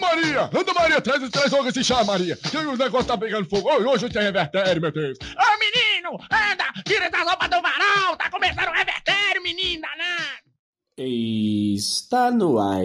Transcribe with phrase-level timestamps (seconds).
[0.00, 0.50] Maria!
[0.52, 2.36] Anda, Maria, traz, traz logo esse chá, Maria.
[2.36, 3.68] Que o negócio tá pegando fogo.
[3.70, 5.18] Hoje tem revertério, meu Deus.
[5.20, 8.16] Ô, menino, anda, tira essa roupa do varal.
[8.16, 10.50] Tá começando o revertério, menino danado.
[10.96, 12.82] Está no ar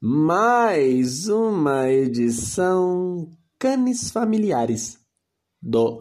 [0.00, 4.98] mais uma edição Canis Familiares
[5.62, 5.98] do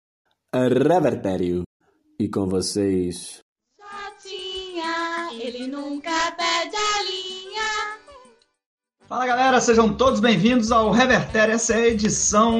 [0.53, 1.63] Revertério.
[2.19, 3.41] E com vocês,
[4.25, 6.24] Jotinha, ele nunca.
[9.07, 11.51] Fala galera, sejam todos bem-vindos ao Reverter.
[11.51, 12.59] Essa é a edição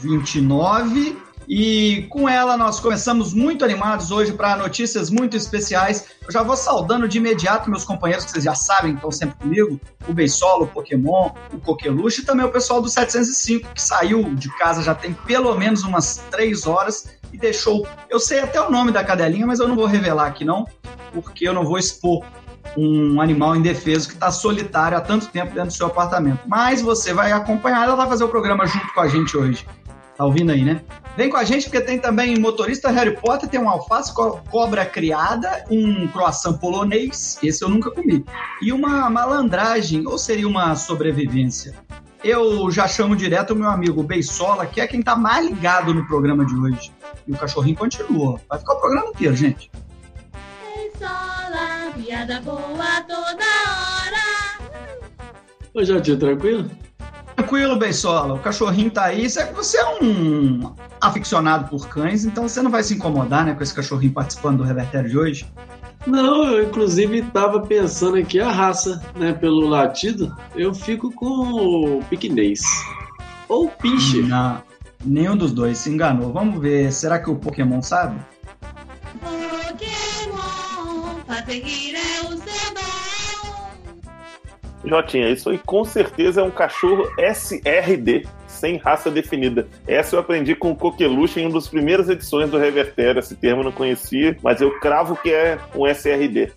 [0.00, 6.06] 29 e com ela nós começamos muito animados hoje para notícias muito especiais.
[6.24, 9.80] Eu já vou saudando de imediato meus companheiros que vocês já sabem, estão sempre comigo:
[10.06, 14.48] o Beisolo, o Pokémon, o Coqueluche e também o pessoal do 705 que saiu de
[14.58, 17.84] casa já tem pelo menos umas 3 horas e deixou.
[18.08, 20.68] Eu sei até o nome da cadelinha, mas eu não vou revelar aqui não,
[21.12, 22.24] porque eu não vou expor
[22.76, 26.40] um animal indefeso que está solitário há tanto tempo dentro do seu apartamento.
[26.46, 29.66] Mas você vai acompanhar, ela vai fazer o programa junto com a gente hoje.
[30.16, 30.82] Tá ouvindo aí, né?
[31.16, 34.84] Vem com a gente porque tem também motorista Harry Potter, tem um alface co cobra
[34.84, 38.24] criada, um croissant polonês, esse eu nunca comi,
[38.62, 41.74] e uma malandragem, ou seria uma sobrevivência.
[42.22, 46.06] Eu já chamo direto o meu amigo Beisola, que é quem tá mais ligado no
[46.06, 46.92] programa de hoje.
[47.26, 48.38] E o cachorrinho continua.
[48.46, 49.70] Vai ficar o programa inteiro, gente.
[52.02, 54.70] Piada boa toda hora.
[55.74, 56.70] Ô Jotinho, tranquilo?
[57.36, 58.34] Tranquilo, Beisola.
[58.34, 59.28] O cachorrinho tá aí.
[59.28, 63.62] Você você é um aficionado por cães, então você não vai se incomodar, né, com
[63.62, 65.52] esse cachorrinho participando do Revertério de hoje?
[66.06, 72.04] Não, eu inclusive tava pensando aqui a raça, né, pelo latido, eu fico com o
[72.04, 72.62] piquinês.
[73.46, 74.26] Ou o pincher.
[74.26, 74.62] Não,
[75.04, 76.32] nenhum dos dois se enganou.
[76.32, 76.90] Vamos ver.
[76.92, 78.18] Será que o Pokémon sabe?
[81.48, 82.90] Rir é o seu dom.
[84.84, 89.68] Jotinha, isso aí com certeza é um cachorro SRD, sem raça definida.
[89.86, 93.18] Essa eu aprendi com o Coqueluche em uma das primeiras edições do Revertério.
[93.18, 96.52] Esse termo eu não conhecia, mas eu cravo que é um SRD.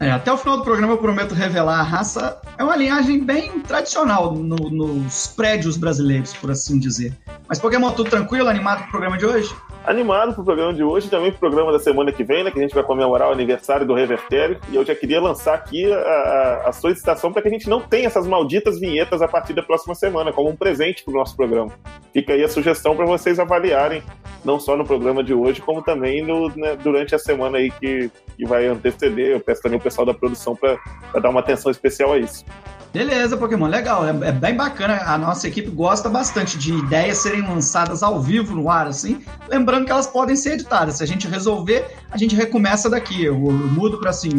[0.00, 2.40] É, até o final do programa eu prometo revelar a raça.
[2.56, 7.12] É uma linhagem bem tradicional no- nos prédios brasileiros, por assim dizer.
[7.48, 9.52] Mas Pokémon, tudo tranquilo, animado pro programa de hoje?
[9.88, 12.50] Animado pro programa de hoje, também pro programa da semana que vem, né?
[12.50, 14.60] Que a gente vai comemorar o aniversário do Revertério.
[14.70, 18.06] E eu já queria lançar aqui a- a solicitação para que a gente não tenha
[18.06, 21.72] essas malditas vinhetas a partir da próxima semana, como um presente pro nosso programa.
[22.12, 24.02] Fica aí a sugestão para vocês avaliarem,
[24.44, 28.10] não só no programa de hoje, como também no- né, durante a semana aí que,
[28.36, 29.28] que vai anteceder.
[29.30, 30.78] Eu peço também o pessoal da produção para
[31.18, 32.44] dar uma atenção especial a isso.
[32.92, 34.06] Beleza, Pokémon, legal.
[34.06, 35.02] É, é bem bacana.
[35.04, 39.22] A nossa equipe gosta bastante de ideias serem lançadas ao vivo no ar, assim.
[39.48, 40.96] Lembrando que elas podem ser editadas.
[40.96, 43.24] Se a gente resolver, a gente recomeça daqui.
[43.24, 44.30] Eu, eu mudo para assim,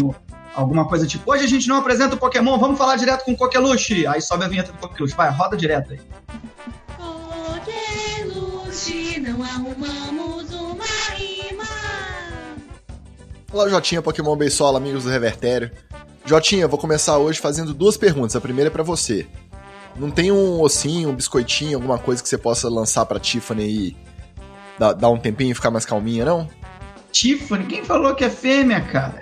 [0.56, 3.38] alguma coisa tipo: hoje a gente não apresenta o Pokémon, vamos falar direto com o
[3.38, 4.08] Coqueluche.
[4.08, 5.16] Aí sobe a vinheta do Coqueluche.
[5.16, 6.00] Vai, roda direto aí.
[8.28, 10.86] Coqueluche, não arrumamos uma
[11.16, 11.66] rima.
[13.54, 15.72] Olá, Jotinha, Pokémon Beisola, amigos do Revertério.
[16.30, 18.36] Jotinha, vou começar hoje fazendo duas perguntas.
[18.36, 19.26] A primeira é pra você.
[19.96, 23.98] Não tem um ossinho, um biscoitinho, alguma coisa que você possa lançar pra Tiffany e
[24.78, 26.48] dar, dar um tempinho e ficar mais calminha, não?
[27.12, 29.20] Tiffany, quem falou que é fêmea, cara?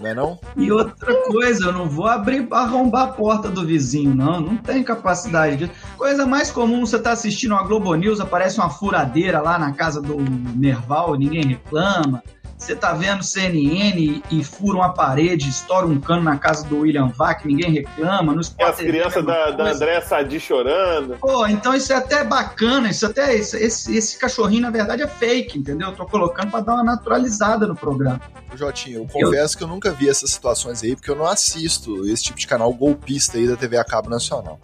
[0.00, 0.38] Não é não?
[0.56, 4.40] E outra coisa, eu não vou abrir, arrombar a porta do vizinho, não.
[4.40, 5.72] Não tenho capacidade disso.
[5.98, 10.00] Coisa mais comum, você tá assistindo uma Globo News, aparece uma furadeira lá na casa
[10.00, 10.16] do
[10.54, 12.22] Merval, ninguém reclama.
[12.60, 17.08] Você tá vendo CNN e fura uma parede, estoura um cano na casa do William
[17.08, 18.34] Vac, ninguém reclama.
[18.34, 19.70] No E Sport as crianças da, da.
[19.72, 21.16] Andréa Sadi chorando.
[21.18, 25.08] Pô, então isso é até bacana, isso até esse, esse, esse cachorrinho na verdade é
[25.08, 25.88] fake, entendeu?
[25.88, 28.20] Eu tô colocando pra dar uma naturalizada no programa.
[28.54, 32.24] Jotinha, eu confesso que eu nunca vi essas situações aí, porque eu não assisto esse
[32.24, 34.60] tipo de canal golpista aí da TV a cabo nacional.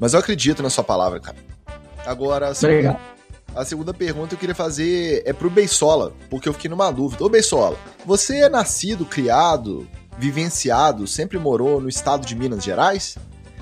[0.00, 1.36] Mas eu acredito na sua palavra, cara.
[2.04, 3.11] Agora, a segunda, Obrigado.
[3.54, 7.24] A segunda pergunta eu queria fazer é pro Beisola, porque eu fiquei numa dúvida.
[7.24, 9.86] Ô Beisola, você é nascido, criado,
[10.18, 13.16] vivenciado, sempre morou no estado de Minas Gerais?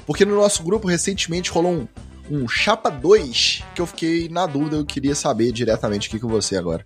[0.07, 1.89] Porque no nosso grupo recentemente rolou um,
[2.31, 6.57] um Chapa 2 que eu fiquei na dúvida, eu queria saber diretamente aqui com você
[6.57, 6.85] agora.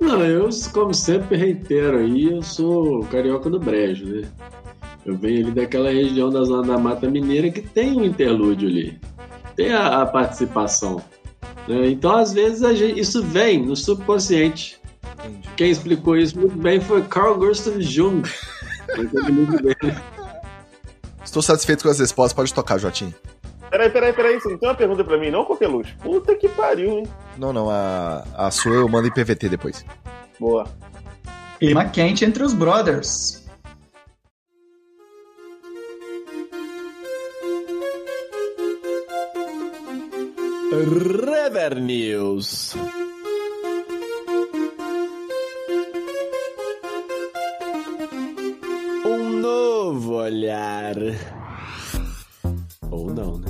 [0.00, 4.28] Não, eu, como sempre reitero aí, eu sou carioca do Brejo, né?
[5.04, 9.00] Eu venho ali daquela região da zona da Mata Mineira que tem um interlúdio ali.
[9.56, 11.02] Tem a, a participação.
[11.68, 11.88] Né?
[11.90, 14.80] Então, às vezes, a gente- isso vem no subconsciente.
[15.24, 15.48] Entendi.
[15.56, 18.22] Quem explicou isso muito bem foi Carl Gustav Jung.
[21.24, 23.14] Estou satisfeito com as respostas, pode tocar, Jotinho.
[23.70, 24.38] Peraí, peraí, peraí.
[24.40, 25.94] Você não tem uma pergunta pra mim, não, Coqueluche?
[26.02, 27.06] Puta que pariu, hein?
[27.38, 29.84] Não, não, a, a sua eu mando em PVT depois.
[30.38, 30.66] Boa.
[31.58, 33.41] Clima quente entre os brothers.
[40.76, 42.74] Rever News.
[49.04, 50.94] Um novo olhar.
[52.90, 53.48] Ou não, né?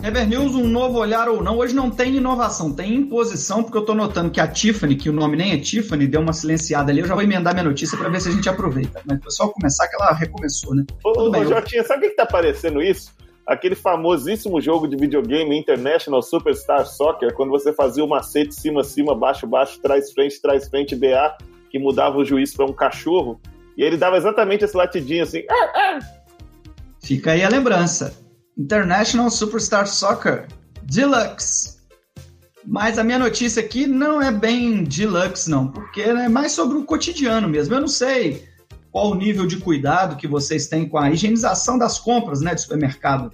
[0.00, 1.58] Rever News, um novo olhar ou não.
[1.58, 5.12] Hoje não tem inovação, tem imposição, porque eu tô notando que a Tiffany, que o
[5.12, 7.00] nome nem é Tiffany, deu uma silenciada ali.
[7.00, 9.02] Eu já vou emendar minha notícia para ver se a gente aproveita.
[9.04, 10.84] Mas foi só começar que ela recomeçou, né?
[11.04, 13.12] Ô, Tudo ô, bem, eu- Jotinha, sabe o que, que tá parecendo isso?
[13.48, 19.14] Aquele famosíssimo jogo de videogame International Superstar Soccer, quando você fazia o macete cima, cima,
[19.14, 21.34] baixo, baixo, trás, frente, trás, frente, BA,
[21.70, 23.40] que mudava o juiz para um cachorro,
[23.74, 25.44] e ele dava exatamente esse latidinho assim.
[25.50, 25.98] "Ah!"
[27.02, 28.14] Fica aí a lembrança.
[28.58, 30.46] International Superstar Soccer
[30.82, 31.78] Deluxe.
[32.66, 36.84] Mas a minha notícia aqui não é bem deluxe, não, porque é mais sobre o
[36.84, 37.74] cotidiano mesmo.
[37.74, 38.46] Eu não sei
[38.90, 42.62] qual o nível de cuidado que vocês têm com a higienização das compras né, de
[42.62, 43.32] supermercado.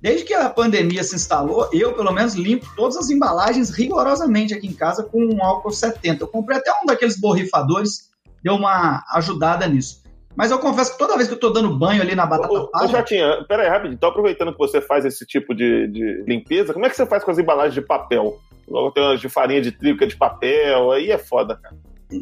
[0.00, 4.68] Desde que a pandemia se instalou, eu, pelo menos, limpo todas as embalagens rigorosamente aqui
[4.68, 6.22] em casa com um álcool 70.
[6.22, 8.10] Eu comprei até um daqueles borrifadores,
[8.42, 10.02] deu uma ajudada nisso.
[10.36, 12.58] Mas eu confesso que toda vez que eu tô dando banho ali na batata Ô,
[12.58, 13.94] ô, palha, Jotinha, pera aí, rapidinho.
[13.94, 17.24] Então, aproveitando que você faz esse tipo de, de limpeza, como é que você faz
[17.24, 18.38] com as embalagens de papel?
[18.68, 21.74] Logo tem umas de farinha de trigo que é de papel, aí é foda, cara.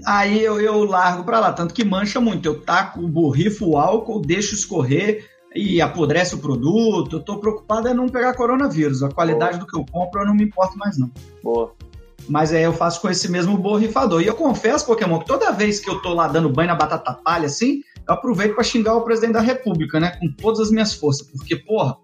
[0.05, 2.47] Aí eu, eu largo pra lá, tanto que mancha muito.
[2.47, 7.17] Eu taco, borrifo o álcool, deixo escorrer e apodrece o produto.
[7.17, 9.03] Eu tô preocupado é não pegar coronavírus.
[9.03, 11.11] A qualidade do que eu compro eu não me importo mais, não.
[11.43, 11.73] Boa.
[12.29, 14.21] Mas aí eu faço com esse mesmo borrifador.
[14.21, 17.15] E eu confesso, Pokémon, que toda vez que eu tô lá dando banho na batata
[17.15, 20.17] palha, assim, eu aproveito pra xingar o presidente da República, né?
[20.19, 21.27] Com todas as minhas forças.
[21.29, 21.97] Porque, porra,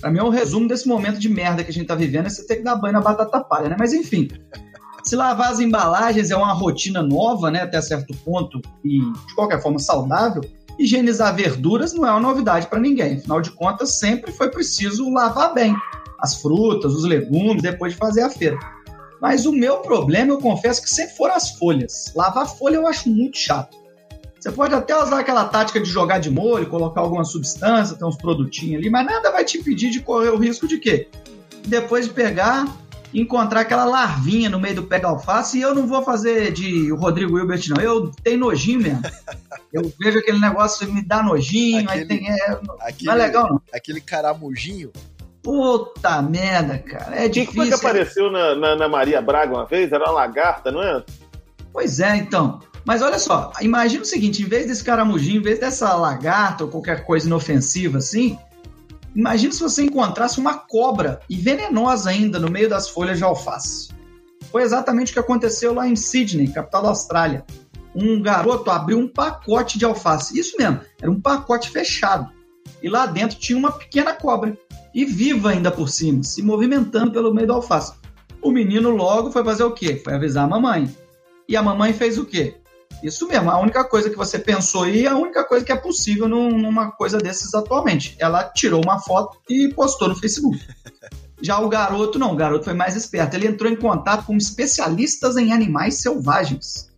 [0.00, 2.30] pra mim é o resumo desse momento de merda que a gente tá vivendo é
[2.30, 3.76] você ter que dar banho na batata palha, né?
[3.78, 4.28] Mas enfim.
[5.08, 9.62] Se lavar as embalagens é uma rotina nova, né, até certo ponto, e de qualquer
[9.62, 10.42] forma saudável,
[10.78, 13.16] higienizar verduras não é uma novidade para ninguém.
[13.16, 15.74] Afinal de contas, sempre foi preciso lavar bem
[16.20, 18.58] as frutas, os legumes, depois de fazer a feira.
[19.18, 22.12] Mas o meu problema, eu confesso que sempre foram as folhas.
[22.14, 23.78] Lavar folha eu acho muito chato.
[24.38, 28.18] Você pode até usar aquela tática de jogar de molho, colocar alguma substância, ter uns
[28.18, 31.08] produtinhos ali, mas nada vai te impedir de correr o risco de quê?
[31.66, 32.66] Depois de pegar,
[33.12, 36.90] encontrar aquela larvinha no meio do pé da alface, e eu não vou fazer de
[36.92, 37.82] Rodrigo Hilbert, não.
[37.82, 39.02] Eu tenho nojinho mesmo.
[39.72, 42.30] Eu vejo aquele negócio me dá nojinho, aí Aquele- tem.
[42.30, 43.62] É, Aquele, não é legal, não.
[43.72, 44.90] aquele caramujinho.
[45.42, 47.16] Puta merda, cara.
[47.16, 47.88] É O que, que foi que difícil.
[47.88, 49.90] apareceu na, na, na Maria Braga uma vez?
[49.92, 51.02] Era uma lagarta, não é?
[51.72, 52.60] Pois é, então.
[52.84, 56.70] Mas olha só, imagina o seguinte: em vez desse caramujinho, em vez dessa lagarta ou
[56.70, 58.38] qualquer coisa inofensiva assim,
[59.18, 63.88] imagina se você encontrasse uma cobra e venenosa ainda no meio das folhas de alface.
[64.52, 67.44] Foi exatamente o que aconteceu lá em Sydney, capital da Austrália.
[67.94, 70.38] Um garoto abriu um pacote de alface.
[70.38, 72.30] Isso mesmo, era um pacote fechado.
[72.80, 74.56] E lá dentro tinha uma pequena cobra.
[74.94, 77.94] E viva ainda por cima, se movimentando pelo meio do alface.
[78.40, 80.00] O menino logo foi fazer o quê?
[80.02, 80.94] Foi avisar a mamãe.
[81.48, 82.54] E a mamãe fez o quê?
[83.02, 85.76] Isso mesmo, a única coisa que você pensou aí é a única coisa que é
[85.76, 88.16] possível num- numa coisa desses atualmente.
[88.18, 90.58] Ela tirou uma foto e postou no Facebook.
[91.40, 93.34] Já o garoto, não, o garoto foi mais esperto.
[93.36, 96.88] Ele entrou em contato com especialistas em animais selvagens.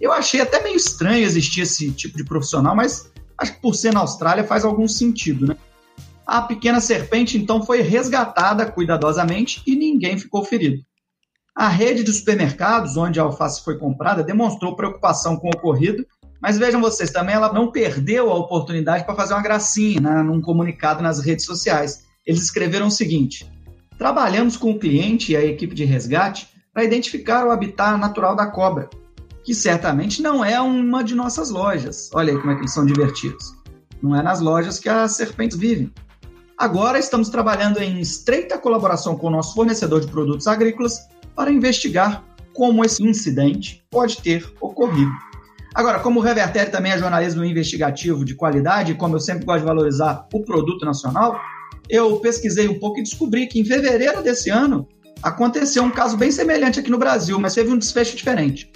[0.00, 3.92] Eu achei até meio estranho existir esse tipo de profissional, mas acho que por ser
[3.92, 5.56] na Austrália faz algum sentido, né?
[6.26, 10.82] A pequena serpente então foi resgatada cuidadosamente e ninguém ficou ferido.
[11.54, 16.04] A rede de supermercados onde a alface foi comprada demonstrou preocupação com o ocorrido,
[16.42, 20.40] mas vejam vocês, também ela não perdeu a oportunidade para fazer uma gracinha né, num
[20.40, 22.04] comunicado nas redes sociais.
[22.26, 23.48] Eles escreveram o seguinte:
[23.96, 28.46] Trabalhamos com o cliente e a equipe de resgate para identificar o habitat natural da
[28.46, 28.90] cobra,
[29.44, 32.10] que certamente não é uma de nossas lojas.
[32.12, 33.54] Olha aí como é que eles são divertidos.
[34.02, 35.92] Não é nas lojas que as serpentes vivem.
[36.58, 42.24] Agora estamos trabalhando em estreita colaboração com o nosso fornecedor de produtos agrícolas para investigar
[42.52, 45.10] como esse incidente pode ter ocorrido.
[45.74, 49.60] Agora, como o Revertério também é jornalismo investigativo de qualidade, e como eu sempre gosto
[49.60, 51.40] de valorizar o produto nacional,
[51.88, 54.86] eu pesquisei um pouco e descobri que em fevereiro desse ano
[55.20, 58.70] aconteceu um caso bem semelhante aqui no Brasil, mas teve um desfecho diferente.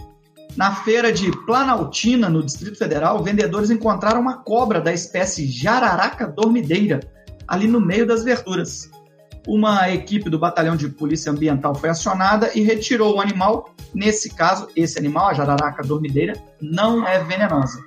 [0.56, 7.00] Na feira de Planaltina, no Distrito Federal, vendedores encontraram uma cobra da espécie jararaca dormideira
[7.46, 8.90] ali no meio das verduras.
[9.48, 13.70] Uma equipe do Batalhão de Polícia Ambiental foi acionada e retirou o animal.
[13.94, 17.82] Nesse caso, esse animal, a jararaca dormideira, não é venenosa.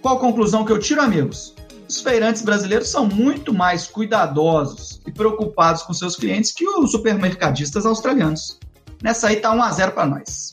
[0.00, 1.52] Qual conclusão que eu tiro, amigos?
[1.88, 7.84] Os feirantes brasileiros são muito mais cuidadosos e preocupados com seus clientes que os supermercadistas
[7.84, 8.60] australianos.
[9.02, 10.52] Nessa aí tá 1 a 0 para nós.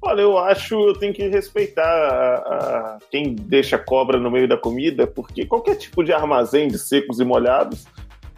[0.00, 4.56] Olha, eu acho eu tenho que respeitar a- a- quem deixa cobra no meio da
[4.56, 7.84] comida, porque qualquer tipo de armazém de secos e molhados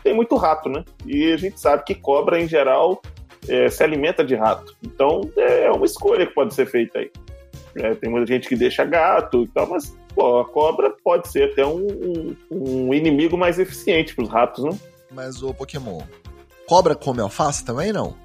[0.03, 0.85] tem muito rato, né?
[1.07, 3.03] E a gente sabe que cobra, em geral,
[3.49, 4.77] é, se alimenta de rato.
[4.83, 7.11] Então é uma escolha que pode ser feita aí.
[7.75, 11.53] É, tem muita gente que deixa gato e tal, mas pô, a cobra pode ser
[11.53, 14.71] até um, um, um inimigo mais eficiente para os ratos, né?
[15.11, 16.01] Mas o Pokémon,
[16.67, 18.17] cobra come alface também não?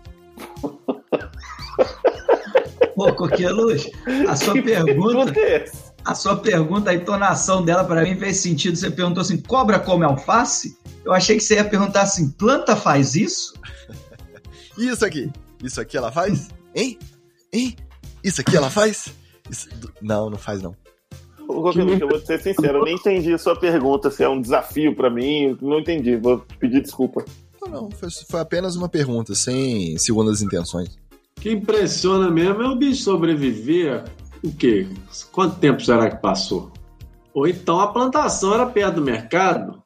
[2.95, 3.89] Pô, Coqueluz,
[4.27, 5.39] a sua pergunta.
[5.39, 5.65] É
[6.05, 8.75] A sua pergunta, a entonação dela para mim fez sentido.
[8.75, 10.77] Você perguntou assim: cobra come alface?
[11.05, 13.53] Eu achei que você ia perguntar assim: planta faz isso?
[14.77, 15.31] E isso aqui?
[15.63, 16.49] Isso aqui ela faz?
[16.75, 16.97] Hein?
[17.51, 17.75] Hein?
[18.23, 19.13] Isso aqui ela faz?
[19.49, 19.67] Isso-
[20.01, 20.75] Não, não faz não.
[21.47, 24.29] Ô, Coqueluche, eu vou te ser sincero, eu nem entendi a sua pergunta, se é
[24.29, 27.23] um desafio para mim, não entendi, vou te pedir desculpa.
[27.61, 30.95] Não, não, foi, foi apenas uma pergunta, sem segundas intenções.
[31.37, 34.05] O que impressiona mesmo é o bicho sobreviver.
[34.41, 34.87] O quê?
[35.33, 36.71] Quanto tempo será que passou?
[37.33, 39.82] Ou então a plantação era perto do mercado?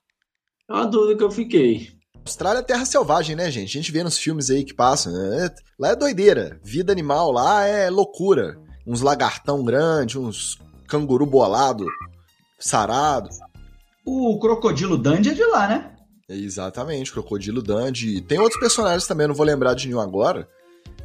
[0.69, 1.89] É uma dúvida que eu fiquei.
[2.25, 3.69] Austrália é terra selvagem, né, gente?
[3.69, 5.13] A gente vê nos filmes aí que passam.
[5.13, 5.49] né?
[5.79, 6.59] Lá é doideira.
[6.63, 8.59] Vida animal lá é loucura.
[8.85, 10.57] Uns lagartão grande, uns
[10.87, 11.85] canguru bolado,
[12.59, 13.29] sarado.
[14.05, 15.93] O crocodilo Dandy é de lá, né?
[16.29, 18.21] Exatamente, Crocodilo Dandy.
[18.21, 20.47] Tem outros personagens também, eu não vou lembrar de nenhum agora.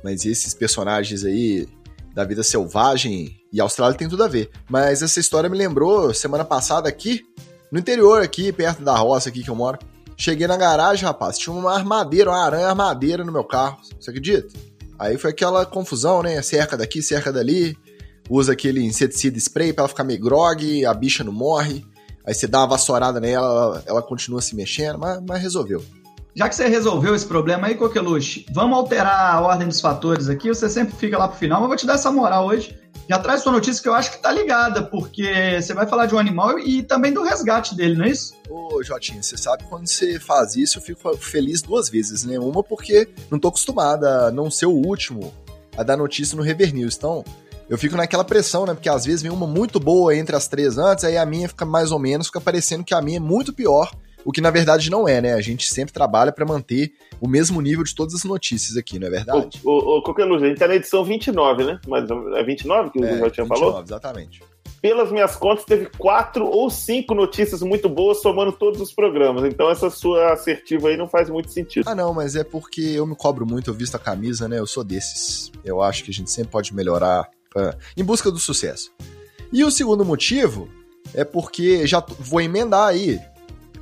[0.02, 1.69] Mas esses personagens aí
[2.12, 4.50] da vida selvagem e Austrália tem tudo a ver.
[4.69, 7.23] Mas essa história me lembrou semana passada aqui,
[7.73, 9.79] no interior aqui, perto da roça aqui que eu moro.
[10.14, 13.79] Cheguei na garagem, rapaz, tinha uma armadeira, uma aranha armadeira no meu carro.
[13.99, 14.49] Você acredita?
[14.99, 16.41] Aí foi aquela confusão, né?
[16.43, 17.76] Cerca daqui, cerca dali.
[18.29, 21.85] Usa aquele inseticida spray pra ela ficar meio grog, a bicha não morre.
[22.25, 25.83] Aí você dá uma vassourada nela, ela, ela continua se mexendo, mas, mas resolveu.
[26.35, 30.49] Já que você resolveu esse problema aí, Coqueluche, vamos alterar a ordem dos fatores aqui.
[30.49, 32.79] Você sempre fica lá pro final, mas vou te dar essa moral hoje.
[33.09, 36.14] Já traz sua notícia que eu acho que tá ligada, porque você vai falar de
[36.14, 38.35] um animal e também do resgate dele, não é isso?
[38.49, 42.38] Ô, Jotinho, você sabe quando você faz isso, eu fico feliz duas vezes, né?
[42.38, 45.32] Uma porque não tô acostumada a não ser o último
[45.76, 46.97] a dar notícia no Rever News.
[46.97, 47.25] Então,
[47.68, 48.75] eu fico naquela pressão, né?
[48.75, 51.64] Porque às vezes vem uma muito boa entre as três antes, aí a minha fica
[51.64, 53.90] mais ou menos, fica parecendo que a minha é muito pior,
[54.25, 55.35] o que na verdade não é, né?
[55.35, 59.07] A gente sempre trabalha pra manter o mesmo nível de todas as notícias aqui, não
[59.07, 59.61] é verdade?
[59.64, 61.81] Ô, ô, ô, Coqueluche, a gente tá na edição 29, né?
[61.87, 63.83] Mas é 29 que o É, Jotinha 29, falou?
[63.83, 64.43] Exatamente.
[64.81, 69.45] Pelas minhas contas, teve quatro ou cinco notícias muito boas somando todos os programas.
[69.45, 71.88] Então essa sua assertiva aí não faz muito sentido.
[71.88, 74.59] Ah, não, mas é porque eu me cobro muito, eu visto a camisa, né?
[74.59, 75.52] Eu sou desses.
[75.64, 78.91] Eu acho que a gente sempre pode melhorar pra- em busca do sucesso.
[79.52, 80.69] E o segundo motivo
[81.14, 83.21] é porque já vou emendar aí.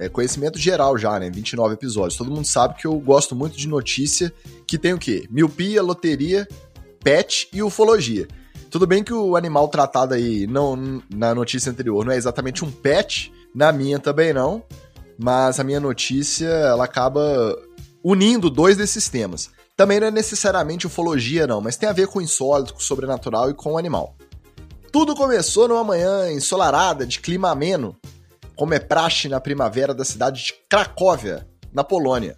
[0.00, 1.30] É conhecimento geral já, né?
[1.30, 2.16] 29 episódios.
[2.16, 4.32] Todo mundo sabe que eu gosto muito de notícia
[4.66, 5.26] que tem o quê?
[5.30, 6.48] Miopia, loteria,
[7.04, 8.26] pet e ufologia.
[8.70, 12.70] Tudo bem que o animal tratado aí não, na notícia anterior não é exatamente um
[12.70, 14.62] pet, na minha também não,
[15.18, 17.54] mas a minha notícia ela acaba
[18.02, 19.50] unindo dois desses temas.
[19.76, 22.82] Também não é necessariamente ufologia, não, mas tem a ver com o insólito, com o
[22.82, 24.14] sobrenatural e com o animal.
[24.92, 27.96] Tudo começou numa manhã ensolarada, de clima ameno,
[28.60, 32.36] como é praxe na primavera da cidade de Cracóvia, na Polônia.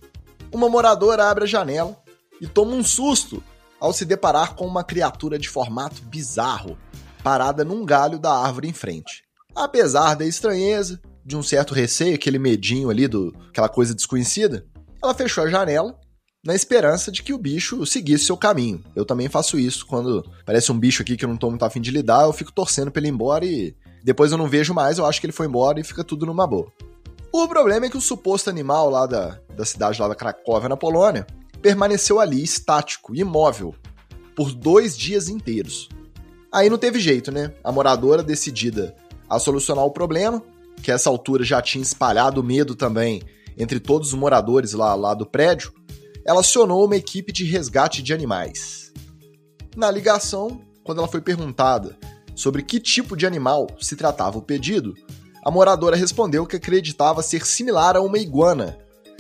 [0.52, 2.00] Uma moradora abre a janela
[2.40, 3.42] e toma um susto
[3.80, 6.78] ao se deparar com uma criatura de formato bizarro,
[7.24, 9.24] parada num galho da árvore em frente.
[9.52, 14.64] Apesar da estranheza, de um certo receio, aquele medinho ali, do, aquela coisa desconhecida,
[15.02, 15.98] ela fechou a janela
[16.46, 18.80] na esperança de que o bicho seguisse seu caminho.
[18.94, 21.80] Eu também faço isso quando parece um bicho aqui que eu não tô muito afim
[21.80, 24.98] de lidar, eu fico torcendo pra ele ir embora e depois eu não vejo mais,
[24.98, 26.72] eu acho que ele foi embora e fica tudo numa boa.
[27.32, 30.76] O problema é que o suposto animal lá da, da cidade lá da Cracóvia, na
[30.76, 31.26] Polônia,
[31.62, 33.74] permaneceu ali estático, imóvel,
[34.36, 35.88] por dois dias inteiros.
[36.52, 37.54] Aí não teve jeito, né?
[37.64, 38.94] A moradora, decidida
[39.28, 40.42] a solucionar o problema,
[40.82, 43.22] que a essa altura já tinha espalhado medo também
[43.56, 45.72] entre todos os moradores lá, lá do prédio,
[46.24, 48.92] ela acionou uma equipe de resgate de animais.
[49.76, 51.96] Na ligação, quando ela foi perguntada
[52.34, 54.94] sobre que tipo de animal se tratava o pedido,
[55.44, 58.78] a moradora respondeu que acreditava ser similar a uma iguana,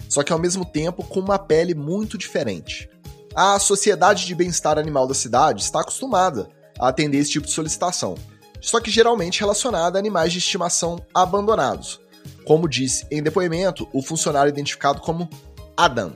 [0.08, 2.88] só que ao mesmo tempo com uma pele muito diferente.
[3.34, 8.14] A Sociedade de Bem-Estar Animal da cidade está acostumada a atender esse tipo de solicitação,
[8.60, 12.00] só que geralmente relacionada a animais de estimação abandonados,
[12.46, 15.28] como disse em depoimento o funcionário identificado como
[15.76, 16.12] Adam.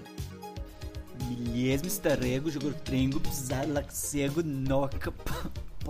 [1.52, 1.88] Mesmo
[2.84, 5.12] trengo, pisar laxego, noca,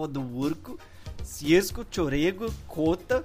[1.26, 3.22] ciesco, chorego, cota,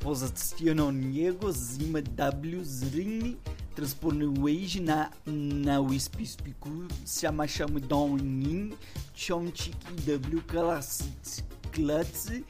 [0.00, 3.36] posiciononiego, zima w zrini,
[3.74, 6.70] transponuage na na wispispiku,
[7.04, 8.74] chama chama donin,
[9.14, 12.44] chomchiki w classic, clatsi,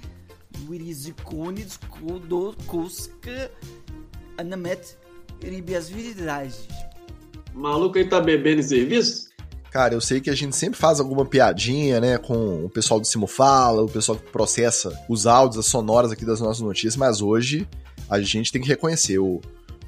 [0.68, 3.50] wirizikones, kodo, koska,
[4.38, 4.97] anamet,
[5.42, 6.68] ribias virilage.
[7.54, 9.31] O maluco aí tá bebendo serviço?
[9.73, 13.07] Cara, eu sei que a gente sempre faz alguma piadinha, né, com o pessoal do
[13.07, 17.23] Simo Fala, o pessoal que processa os áudios, as sonoras aqui das nossas notícias, mas
[17.23, 17.67] hoje
[18.11, 19.41] a gente tem que reconhecer, o,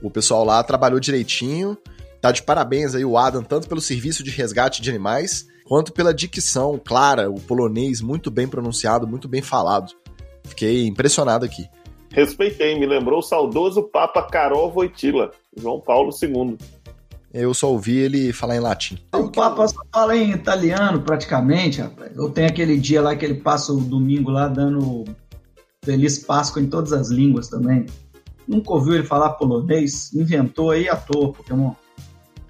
[0.02, 1.76] o pessoal lá trabalhou direitinho,
[2.18, 6.14] tá de parabéns aí o Adam, tanto pelo serviço de resgate de animais, quanto pela
[6.14, 9.92] dicção clara, o polonês muito bem pronunciado, muito bem falado.
[10.44, 11.68] Fiquei impressionado aqui.
[12.10, 16.56] Respeitei, me lembrou o saudoso Papa Carol Voitila, João Paulo II.
[17.34, 18.96] Eu só ouvi ele falar em latim.
[19.12, 22.16] O Papa só fala em italiano praticamente, rapaz.
[22.16, 25.02] Eu tenho aquele dia lá que ele passa o domingo lá dando
[25.84, 27.86] Feliz Páscoa em todas as línguas também.
[28.46, 30.14] Nunca ouviu ele falar polonês?
[30.14, 31.72] Inventou aí à toa, Pokémon.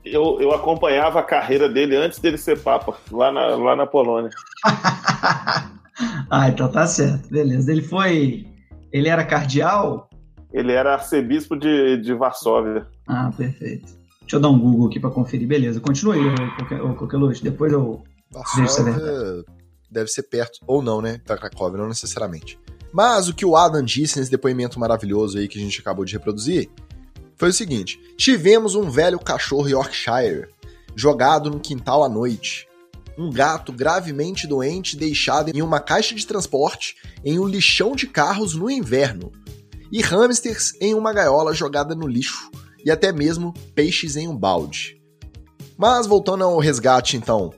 [0.04, 4.28] Eu, eu acompanhava a carreira dele antes dele ser Papa, lá na, lá na Polônia.
[6.28, 7.30] ah, então tá certo.
[7.30, 7.72] Beleza.
[7.72, 8.46] Ele foi.
[8.92, 10.10] Ele era cardeal?
[10.52, 12.86] Ele era arcebispo de, de Varsóvia.
[13.08, 14.03] Ah, perfeito.
[14.24, 15.46] Deixa eu dar um Google aqui pra conferir.
[15.46, 17.40] Beleza, continue aí, qualquer luz.
[17.40, 18.02] Depois eu.
[18.56, 19.44] Varsóvia
[19.90, 21.20] deve ser perto, ou não, né?
[21.24, 22.58] Da Cracóvia, não necessariamente.
[22.92, 26.12] Mas o que o Adam disse nesse depoimento maravilhoso aí que a gente acabou de
[26.12, 26.68] reproduzir
[27.36, 30.48] foi o seguinte: tivemos um velho cachorro Yorkshire
[30.96, 32.66] jogado no quintal à noite.
[33.16, 38.56] Um gato gravemente doente deixado em uma caixa de transporte em um lixão de carros
[38.56, 39.30] no inverno.
[39.92, 42.50] E hamsters em uma gaiola jogada no lixo
[42.84, 45.00] e até mesmo peixes em um balde.
[45.76, 47.52] Mas voltando ao resgate, então,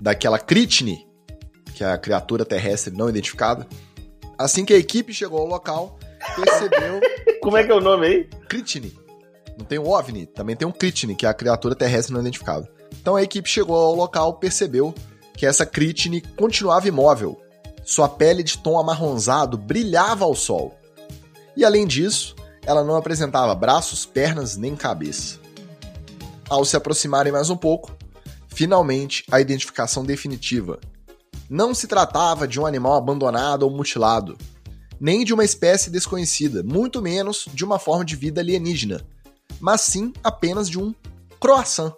[0.00, 1.06] daquela Critne,
[1.74, 3.66] que é a criatura terrestre não identificada,
[4.36, 5.98] assim que a equipe chegou ao local,
[6.36, 7.00] percebeu.
[7.40, 8.24] Como é que é o nome aí?
[8.48, 8.92] Critne.
[9.56, 12.68] Não tem o OVNI, também tem um Critne, que é a criatura terrestre não identificada.
[13.00, 14.94] Então a equipe chegou ao local, percebeu
[15.36, 17.40] que essa Critne continuava imóvel.
[17.84, 20.78] Sua pele de tom amarronzado brilhava ao sol.
[21.56, 25.38] E além disso, ela não apresentava braços, pernas nem cabeça.
[26.48, 27.96] Ao se aproximarem mais um pouco,
[28.48, 30.78] finalmente a identificação definitiva.
[31.48, 34.38] Não se tratava de um animal abandonado ou mutilado,
[35.00, 39.00] nem de uma espécie desconhecida, muito menos de uma forma de vida alienígena,
[39.60, 40.94] mas sim apenas de um
[41.40, 41.92] croissant.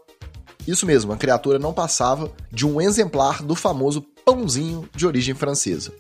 [0.67, 5.93] Isso mesmo, a criatura não passava de um exemplar do famoso pãozinho de origem francesa.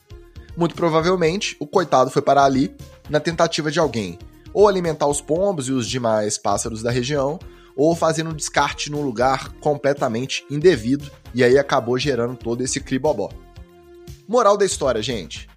[0.56, 2.74] Muito provavelmente, o coitado foi parar ali
[3.10, 4.18] na tentativa de alguém
[4.54, 7.38] ou alimentar os pombos e os demais pássaros da região,
[7.76, 13.28] ou fazendo um descarte num lugar completamente indevido, e aí acabou gerando todo esse cribobó.
[14.28, 15.48] Moral da história, gente.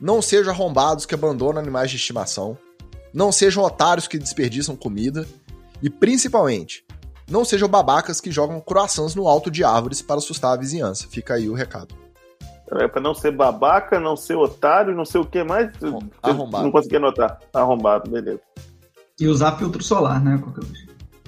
[0.00, 2.56] Não sejam arrombados que abandonam animais de estimação,
[3.12, 5.28] não sejam otários que desperdiçam comida,
[5.82, 6.84] e principalmente,
[7.28, 11.06] não sejam babacas que jogam croissants no alto de árvores para assustar a vizinhança.
[11.08, 11.94] Fica aí o recado.
[12.72, 15.70] É pra não ser babaca, não ser otário, não sei o que mais.
[16.22, 16.64] Arrombado.
[16.64, 17.38] Não consegui anotar.
[17.52, 18.40] Arrombado, beleza.
[19.18, 20.40] E usar filtro solar, né?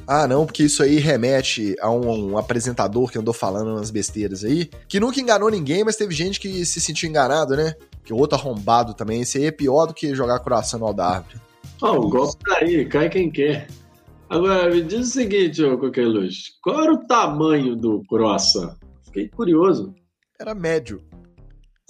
[0.07, 4.45] Ah, não, porque isso aí remete a um, um, apresentador que andou falando umas besteiras
[4.45, 7.75] aí, que nunca enganou ninguém, mas teve gente que se sentiu enganado, né?
[8.05, 9.23] Que o outro arrombado também.
[9.23, 11.37] Esse aí é pior do que jogar coração no árvore.
[11.83, 13.69] Ah, o golpe tá aí, cai quem quer.
[14.29, 16.57] Agora, me diz o seguinte, ô qualquer luz.
[16.63, 18.77] Qual era o tamanho do croissant?
[19.05, 19.95] Fiquei curioso.
[20.39, 21.03] Era médio.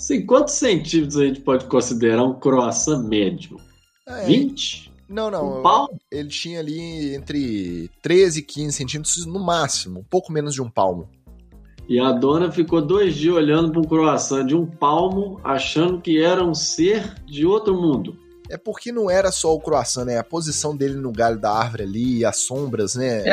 [0.01, 3.61] Sim, quantos centímetros a gente pode considerar um croissant médio?
[4.09, 4.91] É, 20?
[5.07, 5.59] Não, não.
[5.59, 6.01] Um palmo?
[6.11, 10.71] Ele tinha ali entre 13 e 15 centímetros no máximo, um pouco menos de um
[10.71, 11.07] palmo.
[11.87, 16.23] E a dona ficou dois dias olhando para um croissant de um palmo, achando que
[16.23, 18.17] era um ser de outro mundo.
[18.49, 20.17] É porque não era só o croissant, né?
[20.17, 23.29] A posição dele no galho da árvore ali, as sombras, né?
[23.29, 23.33] É.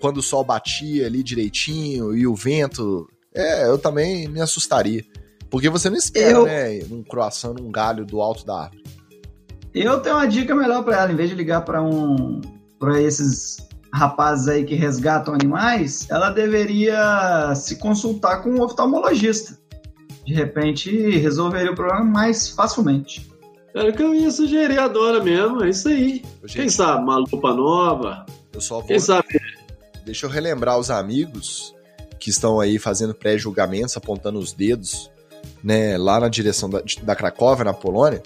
[0.00, 3.08] Quando o sol batia ali direitinho e o vento.
[3.34, 5.04] É, eu também me assustaria.
[5.50, 6.44] Porque você não espera, eu...
[6.44, 6.80] né?
[6.90, 8.84] Um croissant num galho do alto da árvore.
[9.74, 11.12] Eu tenho uma dica melhor para ela.
[11.12, 12.40] Em vez de ligar para um.
[12.78, 13.58] para esses
[13.92, 19.58] rapazes aí que resgatam animais, ela deveria se consultar com um oftalmologista.
[20.24, 23.30] De repente, resolveria o problema mais facilmente.
[23.74, 26.22] Era o que eu ia sugerir a Dora mesmo, é isso aí.
[26.44, 28.24] Gente, Quem sabe, uma lupa nova.
[28.52, 28.86] Eu só vou.
[28.86, 29.28] Quem sabe?
[30.04, 31.74] Deixa eu relembrar os amigos
[32.18, 35.10] que estão aí fazendo pré-julgamentos, apontando os dedos
[35.62, 38.22] né, lá na direção da, da Cracóvia, na Polônia,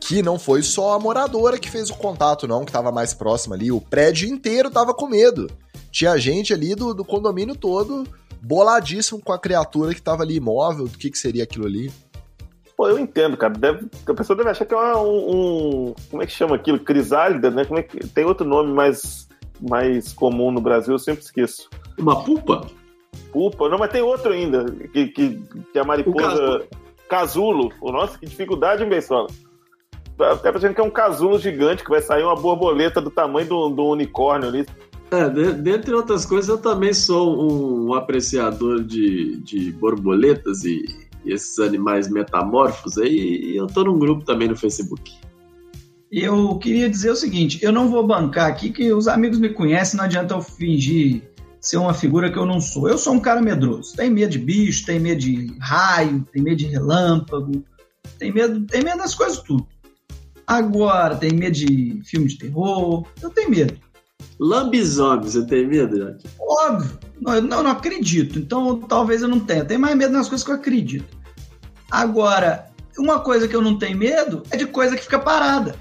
[0.00, 3.56] que não foi só a moradora que fez o contato, não, que estava mais próxima
[3.56, 3.72] ali.
[3.72, 5.50] O prédio inteiro tava com medo.
[5.90, 8.06] Tinha gente ali do, do condomínio todo
[8.40, 11.92] boladíssimo com a criatura que tava ali imóvel, do que, que seria aquilo ali.
[12.76, 13.54] Pô, eu entendo, cara.
[13.54, 15.30] Deve, a pessoa deve achar que é uma, um,
[15.88, 16.78] um, Como é que chama aquilo?
[16.78, 17.64] Crisálida, né?
[17.64, 19.26] Como é que, tem outro nome mais,
[19.60, 21.68] mais comum no Brasil, eu sempre esqueço.
[21.98, 22.66] Uma pupa?
[23.36, 23.68] Pupa.
[23.68, 26.66] Não, mas tem outro ainda, que, que, que a mariposa.
[27.06, 27.70] Casulo.
[27.82, 29.26] Nossa, que dificuldade, hein, Bensola?
[30.16, 33.68] Tá pensando que é um casulo gigante que vai sair uma borboleta do tamanho do,
[33.68, 34.66] do unicórnio ali.
[35.10, 37.38] É, de- dentre outras coisas, eu também sou
[37.86, 40.82] um apreciador de, de borboletas e,
[41.22, 45.12] e esses animais metamorfos aí, e eu tô num grupo também no Facebook.
[46.10, 49.98] Eu queria dizer o seguinte: eu não vou bancar aqui, que os amigos me conhecem,
[49.98, 51.22] não adianta eu fingir
[51.66, 52.88] ser uma figura que eu não sou.
[52.88, 53.96] Eu sou um cara medroso.
[53.96, 57.64] Tem medo de bicho, tem medo de raio, tem medo de relâmpago,
[58.20, 59.66] tem medo, tem medo das coisas tudo.
[60.46, 63.76] Agora, tem medo de filme de terror, eu tenho medo.
[64.38, 66.24] Lambisomem, você tem medo, Jack?
[66.38, 69.62] Óbvio, não, eu não, eu não acredito, então talvez eu não tenha.
[69.62, 71.16] Eu tenho mais medo nas coisas que eu acredito.
[71.90, 75.74] Agora, uma coisa que eu não tenho medo é de coisa que fica parada.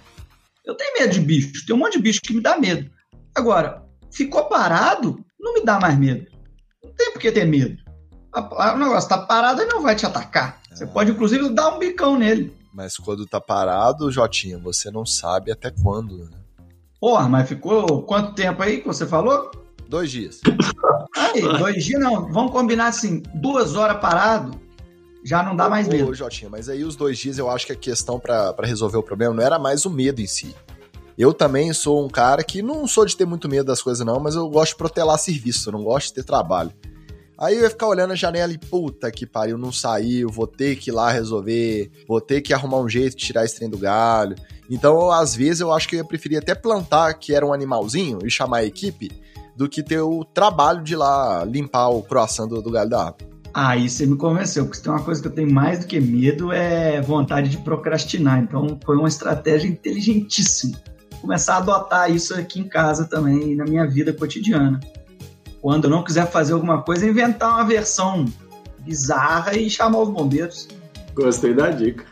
[0.66, 2.90] Eu tenho medo de bicho, tem um monte de bicho que me dá medo.
[3.36, 6.26] Agora, ficou parado, não me dá mais medo.
[6.84, 7.78] Não tem por que ter medo.
[8.34, 10.60] O negócio tá parado e não vai te atacar.
[10.72, 12.52] Você pode, inclusive, dar um bicão nele.
[12.74, 16.26] Mas quando tá parado, Jotinha, você não sabe até quando.
[16.26, 16.38] Né?
[17.00, 19.52] Porra, mas ficou quanto tempo aí que você falou?
[19.88, 20.42] Dois dias.
[21.16, 22.30] Aí, dois dias não.
[22.34, 24.60] Vamos combinar assim, duas horas parado,
[25.24, 26.10] já não dá mais medo.
[26.10, 29.04] Ô, Jotinha, mas aí os dois dias eu acho que a questão pra resolver o
[29.04, 30.54] problema não era mais o medo em si.
[31.18, 34.20] Eu também sou um cara que não sou de ter muito medo das coisas, não,
[34.20, 36.72] mas eu gosto de protelar serviço, eu não gosto de ter trabalho.
[37.38, 40.76] Aí eu ia ficar olhando a janela e, puta que pariu, não saiu, vou ter
[40.78, 43.78] que ir lá resolver, vou ter que arrumar um jeito de tirar esse trem do
[43.78, 44.36] galho.
[44.70, 48.20] Então, às vezes, eu acho que eu ia preferir até plantar que era um animalzinho
[48.24, 49.12] e chamar a equipe
[49.56, 53.06] do que ter o trabalho de ir lá limpar o croissant do, do galho da
[53.06, 53.36] árvore.
[53.54, 56.52] Aí você me convenceu, porque tem uma coisa que eu tenho mais do que medo
[56.52, 58.40] é vontade de procrastinar.
[58.40, 60.78] Então foi uma estratégia inteligentíssima.
[61.26, 64.80] Começar a adotar isso aqui em casa também, na minha vida cotidiana.
[65.60, 68.26] Quando eu não quiser fazer alguma coisa, inventar uma versão
[68.82, 70.68] bizarra e chamar os bombeiros.
[71.16, 72.06] Gostei da dica.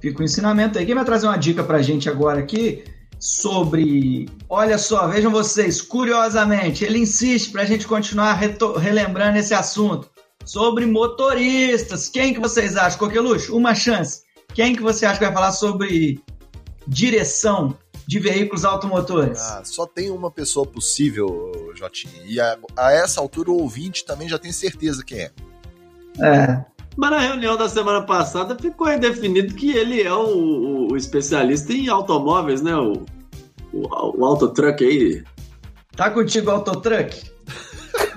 [0.00, 0.84] Fica o ensinamento aí.
[0.84, 2.82] Quem vai trazer uma dica pra gente agora aqui
[3.20, 4.28] sobre.
[4.48, 10.10] Olha só, vejam vocês, curiosamente, ele insiste pra gente continuar reto- relembrando esse assunto.
[10.44, 12.08] Sobre motoristas.
[12.08, 13.52] Quem que vocês acham, Coqueluche?
[13.52, 14.22] Uma chance.
[14.52, 16.20] Quem que você acha que vai falar sobre
[16.88, 19.38] direção de veículos automotores?
[19.40, 22.22] Ah, só tem uma pessoa possível, Jotinha.
[22.26, 25.30] E a, a essa altura o ouvinte também já tem certeza quem é.
[26.20, 26.64] É.
[26.96, 31.72] Mas na reunião da semana passada ficou indefinido que ele é o, o- o especialista
[31.72, 32.74] em automóveis, né?
[32.76, 33.04] O,
[33.72, 35.24] o, o autotruck aí.
[35.96, 37.30] Tá contigo, Autotruck?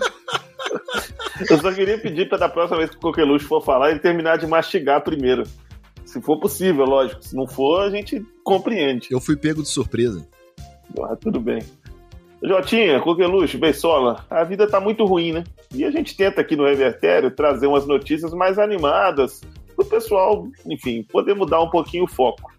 [1.49, 4.37] Eu só queria pedir para da próxima vez que o Coqueluche for falar, ele terminar
[4.37, 5.43] de mastigar primeiro.
[6.15, 7.21] Se for possível, lógico.
[7.21, 9.10] Se não for, a gente compreende.
[9.12, 10.25] Eu fui pego de surpresa.
[10.97, 11.62] Ah, tudo bem.
[12.41, 15.43] Jotinha, Coqueluche, Beisola, a vida tá muito ruim, né?
[15.73, 19.41] E a gente tenta aqui no Revertério trazer umas notícias mais animadas
[19.75, 22.49] pro pessoal, enfim, poder mudar um pouquinho o foco.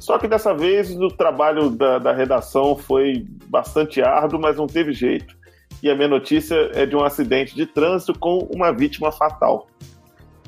[0.00, 4.92] Só que dessa vez o trabalho da, da redação foi bastante árduo, mas não teve
[4.92, 5.36] jeito.
[5.80, 9.68] E a minha notícia é de um acidente de trânsito com uma vítima fatal.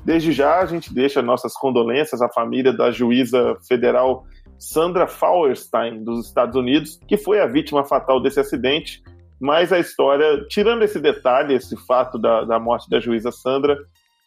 [0.04, 4.26] Desde já, a gente deixa nossas condolências à família da juíza federal
[4.58, 9.02] Sandra Fauerstein, dos Estados Unidos, que foi a vítima fatal desse acidente.
[9.40, 13.76] Mas a história, tirando esse detalhe, esse fato da, da morte da juíza Sandra,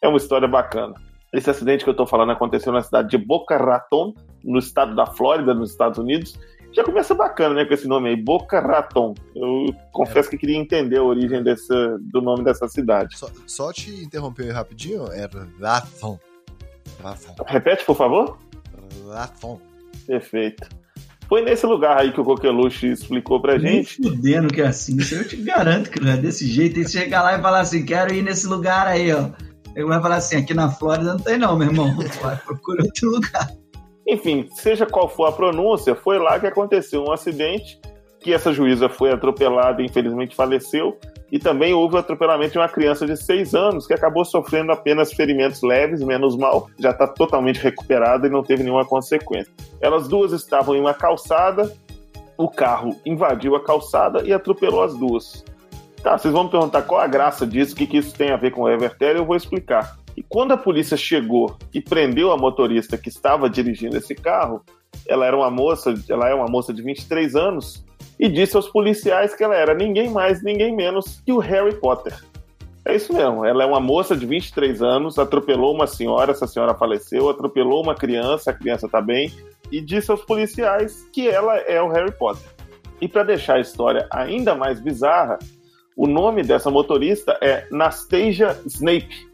[0.02, 0.94] é uma história bacana.
[1.32, 4.14] Esse acidente que eu estou falando aconteceu na cidade de Boca Raton,
[4.44, 6.38] no estado da Flórida, nos Estados Unidos.
[6.72, 9.14] Já começa bacana, né, com esse nome aí, Boca Raton.
[9.34, 11.68] Eu confesso que queria entender a origem desse,
[12.12, 13.16] do nome dessa cidade.
[13.18, 15.28] Só, só te interromper aí rapidinho, é
[15.60, 16.18] Rathon.
[17.02, 17.34] Rathon.
[17.46, 18.38] Repete, por favor?
[19.08, 19.60] Rathon.
[20.06, 20.68] Perfeito.
[21.28, 23.96] Foi nesse lugar aí que o Coqueluche explicou pra Nem gente.
[24.02, 24.96] fudendo que é assim.
[25.12, 26.80] Eu te garanto que não é desse jeito.
[26.82, 29.28] Você chegar lá e falar assim, quero ir nesse lugar aí, ó.
[29.76, 31.94] Ele vai falar assim, aqui na Flórida não tem não, meu irmão.
[32.22, 33.48] Vai, procura outro lugar.
[34.08, 37.78] Enfim, seja qual for a pronúncia, foi lá que aconteceu um acidente,
[38.18, 40.98] que essa juíza foi atropelada e infelizmente faleceu,
[41.30, 45.12] e também houve o atropelamento de uma criança de 6 anos que acabou sofrendo apenas
[45.12, 49.52] ferimentos leves, menos mal, já está totalmente recuperada e não teve nenhuma consequência.
[49.78, 51.70] Elas duas estavam em uma calçada,
[52.38, 55.44] o carro invadiu a calçada e atropelou as duas.
[56.02, 58.36] Tá, vocês vão me perguntar qual a graça disso, o que, que isso tem a
[58.38, 59.97] ver com o revertério, eu vou explicar.
[60.18, 64.64] E quando a polícia chegou e prendeu a motorista que estava dirigindo esse carro,
[65.06, 67.84] ela era uma moça, ela é uma moça de 23 anos,
[68.18, 72.20] e disse aos policiais que ela era ninguém mais, ninguém menos que o Harry Potter.
[72.84, 76.74] É isso mesmo, ela é uma moça de 23 anos, atropelou uma senhora, essa senhora
[76.74, 79.32] faleceu, atropelou uma criança, a criança está bem,
[79.70, 82.50] e disse aos policiais que ela é o Harry Potter.
[83.00, 85.38] E para deixar a história ainda mais bizarra,
[85.96, 89.27] o nome dessa motorista é Nastasia Snape.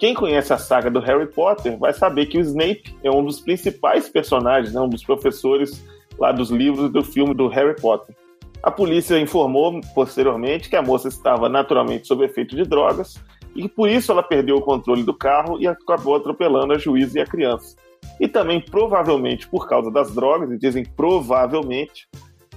[0.00, 3.38] Quem conhece a saga do Harry Potter vai saber que o Snape é um dos
[3.38, 5.84] principais personagens, né, um dos professores
[6.18, 8.16] lá dos livros do filme do Harry Potter.
[8.62, 13.22] A polícia informou posteriormente que a moça estava naturalmente sob efeito de drogas
[13.54, 17.22] e por isso ela perdeu o controle do carro e acabou atropelando a juíza e
[17.22, 17.76] a criança.
[18.18, 22.08] E também, provavelmente, por causa das drogas, e dizem provavelmente,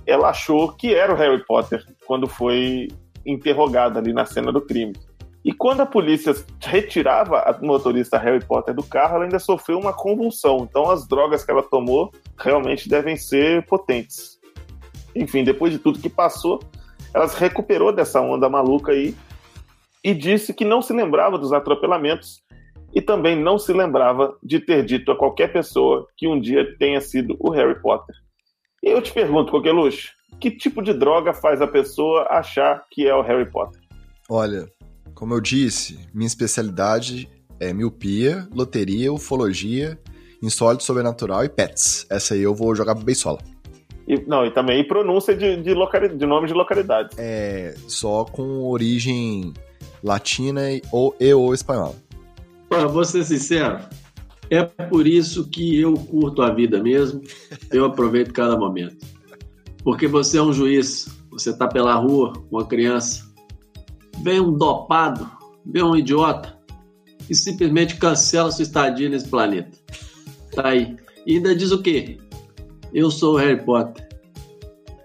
[0.05, 2.87] ela achou que era o Harry Potter quando foi
[3.25, 4.93] interrogada ali na cena do crime.
[5.43, 9.91] E quando a polícia retirava a motorista Harry Potter do carro, ela ainda sofreu uma
[9.91, 10.67] convulsão.
[10.69, 14.39] Então as drogas que ela tomou realmente devem ser potentes.
[15.13, 16.59] Enfim, depois de tudo que passou,
[17.13, 19.15] ela se recuperou dessa onda maluca aí
[20.03, 22.41] e disse que não se lembrava dos atropelamentos
[22.93, 27.01] e também não se lembrava de ter dito a qualquer pessoa que um dia tenha
[27.01, 28.15] sido o Harry Potter.
[28.81, 33.15] E eu te pergunto, Coqueluche, que tipo de droga faz a pessoa achar que é
[33.15, 33.81] o Harry Potter?
[34.29, 34.67] Olha,
[35.13, 39.99] como eu disse, minha especialidade é miopia, loteria, ufologia,
[40.41, 42.05] insólito sobrenatural e pets.
[42.09, 43.39] Essa aí eu vou jogar beisola.
[44.07, 47.15] E, não, e também e pronúncia de, de, locali de nome de localidade.
[47.17, 49.53] É, só com origem
[50.03, 51.95] latina e ou, e ou espanhola.
[52.69, 53.79] Pô, vou ser sincero,
[54.49, 57.21] é por isso que eu curto a vida mesmo,
[57.71, 59.05] eu aproveito cada momento.
[59.83, 63.32] Porque você é um juiz, você tá pela rua com uma criança,
[64.21, 65.29] vem um dopado,
[65.65, 66.57] vem um idiota
[67.29, 69.71] e simplesmente cancela sua estadia nesse planeta.
[70.53, 70.95] Tá aí.
[71.25, 72.17] E ainda diz o quê?
[72.93, 74.07] Eu sou o Harry Potter.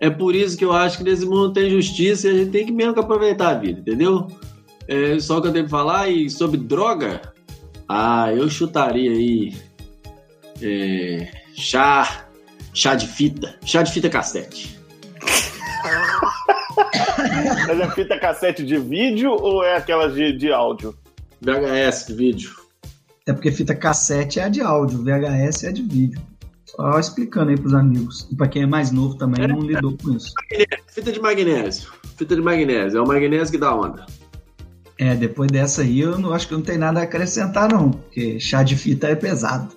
[0.01, 2.67] É por isso que eu acho que nesse mundo tem justiça e a gente tem
[2.67, 4.29] que mesmo que aproveitar a vida, entendeu?
[4.87, 6.09] É só o que eu tenho que falar.
[6.09, 7.21] E sobre droga,
[7.89, 9.57] ah, eu chutaria aí.
[10.63, 12.27] É, chá.
[12.73, 13.59] Chá de fita.
[13.65, 14.78] Chá de fita cassete.
[17.67, 20.97] Mas é fita cassete de vídeo ou é aquelas de, de áudio?
[21.41, 22.51] VHS de vídeo.
[23.27, 26.21] É porque fita cassete é a de áudio, VHS é a de vídeo.
[26.65, 28.29] Só explicando aí pros amigos.
[28.31, 30.33] E pra quem é mais novo também não lidou com isso.
[30.89, 31.93] Fita de magnésio.
[32.17, 32.99] Fita de magnésio.
[32.99, 34.07] É o magnésio que dá onda.
[34.99, 37.91] É, depois dessa aí eu não acho que não tem nada a acrescentar, não.
[37.91, 39.75] Porque chá de fita é pesado.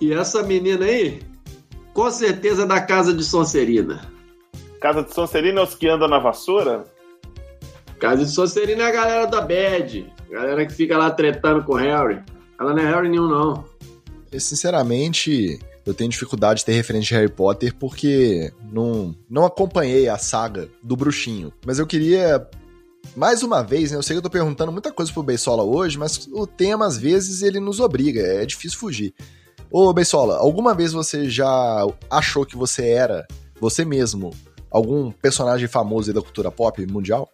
[0.00, 1.20] E essa menina aí,
[1.92, 4.15] com certeza é da casa de Sonserina.
[4.80, 6.84] Casa de Sonserina é os que andam na vassoura?
[7.98, 10.12] Casa de Sonserina é a galera da Bad.
[10.30, 12.22] Galera que fica lá tretando com o Harry.
[12.60, 13.64] Ela não é Harry nenhum, não.
[14.30, 20.08] Eu, sinceramente, eu tenho dificuldade de ter referência de Harry Potter porque não, não acompanhei
[20.08, 21.52] a saga do bruxinho.
[21.64, 22.46] Mas eu queria,
[23.14, 25.98] mais uma vez, né, eu sei que eu tô perguntando muita coisa pro Beisola hoje,
[25.98, 29.14] mas o tema, às vezes, ele nos obriga, é difícil fugir.
[29.70, 33.26] Ô, Beisola, alguma vez você já achou que você era,
[33.60, 34.32] você mesmo,
[34.76, 37.28] algum personagem famoso da cultura pop mundial?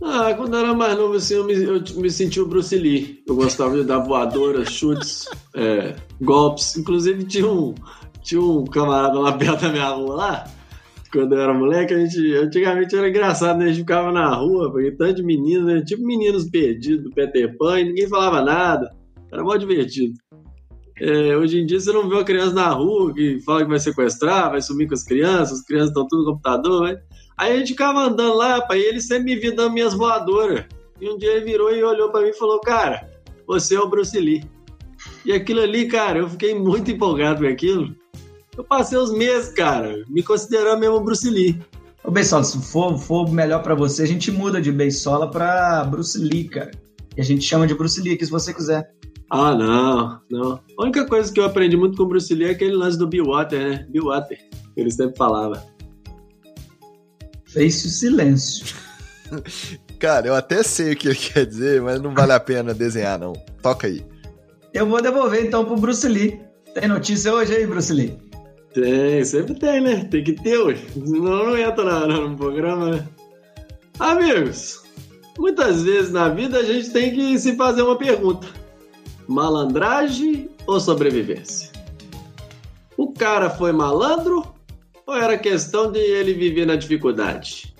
[0.00, 3.22] Ah, quando eu era mais novo, assim, eu me, eu me senti o Bruce Lee.
[3.26, 6.76] Eu gostava de dar voadoras, chutes, é, golpes.
[6.76, 7.74] Inclusive, tinha um,
[8.22, 10.44] tinha um camarada lá perto da minha rua lá.
[11.10, 13.66] Quando eu era moleque, a gente, antigamente era engraçado, né?
[13.66, 15.82] A gente ficava na rua, porque tanto de meninos, né?
[15.84, 18.90] Tipo meninos perdidos do Peter Pan e ninguém falava nada.
[19.32, 20.14] Era mó divertido.
[21.00, 23.80] É, hoje em dia você não vê uma criança na rua que fala que vai
[23.80, 27.00] sequestrar, vai sumir com as crianças, as crianças estão tudo no computador, né?
[27.36, 30.64] Aí a gente ficava andando lá, pai, e ele sempre me via dando minhas voadoras.
[31.00, 33.10] E um dia ele virou e olhou para mim e falou: Cara,
[33.46, 34.44] você é o Bruce Lee.
[35.24, 37.94] E aquilo ali, cara, eu fiquei muito empolgado com aquilo.
[38.56, 41.60] Eu passei os meses, cara, me considerando mesmo Bruce Lee.
[42.04, 46.18] Ô, Beisola, se for, for melhor para você, a gente muda de Beisola pra Bruce
[46.18, 46.70] Lee, cara.
[47.16, 48.94] E a gente chama de Bruce Lee aqui, se você quiser.
[49.36, 50.60] Ah, não, não.
[50.78, 53.04] A única coisa que eu aprendi muito com o Bruce Lee é aquele lance do
[53.04, 53.86] Bill Water, né?
[53.88, 54.38] Bill Water.
[54.76, 55.60] Ele sempre falava.
[57.44, 58.64] Fez o silêncio.
[59.98, 63.18] Cara, eu até sei o que ele quer dizer, mas não vale a pena desenhar,
[63.18, 63.32] não.
[63.60, 64.06] Toca aí.
[64.72, 66.40] Eu vou devolver então pro Bruce Lee.
[66.72, 68.16] Tem notícia hoje aí, Bruce Lee?
[68.72, 70.04] Tem, sempre tem, né?
[70.12, 70.86] Tem que ter hoje.
[70.92, 73.08] Senão não entra na, no programa, né?
[73.98, 74.84] Amigos,
[75.36, 78.46] muitas vezes na vida a gente tem que se fazer uma pergunta:
[79.28, 81.70] malandragem ou sobrevivência?
[82.96, 84.44] O cara foi malandro
[85.06, 87.74] ou era questão de ele viver na dificuldade?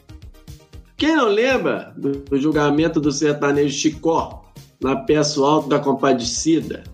[0.97, 4.45] Quem não lembra do julgamento do sertanejo Chicó
[4.81, 6.85] na peça O Alto da Compadecida,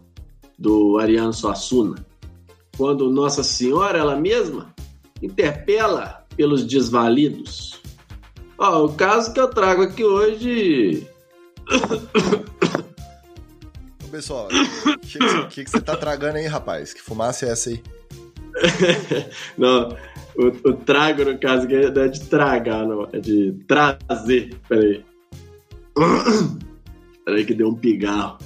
[0.59, 2.05] do Ariano Suassuna?
[2.77, 4.75] Quando Nossa Senhora, ela mesma,
[5.23, 7.81] interpela pelos desvalidos.
[8.59, 11.07] Ó, o caso que eu trago aqui hoje.
[14.11, 16.93] Pessoal, o que, que, você tá tragando aí, rapaz?
[16.93, 17.81] Que fumaça é essa aí?
[19.57, 19.97] não,
[20.37, 24.57] o, o, trago, no caso, que é de tragar, não, é de trazer.
[24.69, 25.05] Peraí.
[27.25, 28.39] Peraí que deu um pigarro.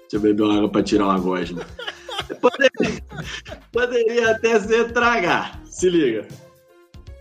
[0.00, 1.64] Deixa eu beber uma água pra tirar uma gosma.
[2.40, 3.02] Poderia,
[3.70, 5.60] poderia até ser tragar.
[5.64, 6.26] Se liga.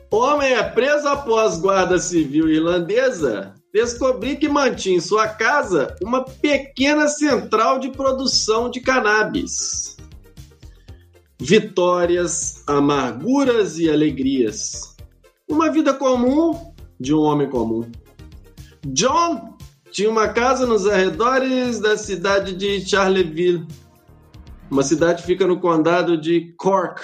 [0.10, 7.08] Homem é preso após guarda civil irlandesa descobrir que mantinha em sua casa uma pequena
[7.08, 9.98] central de produção de cannabis.
[11.40, 14.96] Vitórias, amarguras e alegrias.
[15.48, 17.90] Uma vida comum de um homem comum.
[18.88, 19.58] John
[19.92, 23.68] tinha uma casa nos arredores da cidade de Charleville.
[24.70, 27.02] Uma cidade fica no condado de Cork,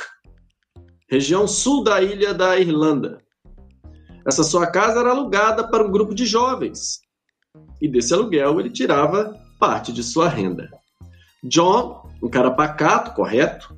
[1.10, 3.20] região sul da ilha da Irlanda.
[4.28, 7.00] Essa sua casa era alugada para um grupo de jovens.
[7.82, 10.70] E desse aluguel ele tirava parte de sua renda.
[11.42, 13.74] John, um cara pacato, correto,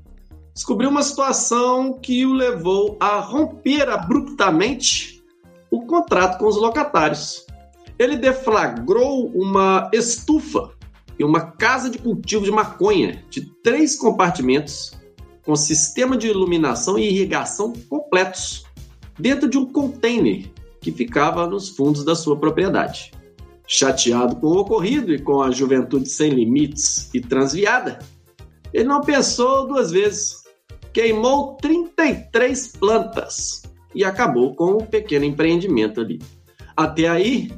[0.51, 5.21] descobriu uma situação que o levou a romper abruptamente
[5.69, 7.45] o contrato com os locatários.
[7.99, 10.71] Ele deflagrou uma estufa
[11.19, 14.97] e uma casa de cultivo de maconha de três compartimentos
[15.45, 18.63] com sistema de iluminação e irrigação completos
[19.19, 20.49] dentro de um container
[20.81, 23.11] que ficava nos fundos da sua propriedade.
[23.67, 27.99] Chateado com o ocorrido e com a juventude sem limites e transviada,
[28.73, 30.43] ele não pensou duas vezes.
[30.91, 33.61] Queimou 33 plantas
[33.93, 36.19] e acabou com um pequeno empreendimento ali.
[36.75, 37.51] Até aí,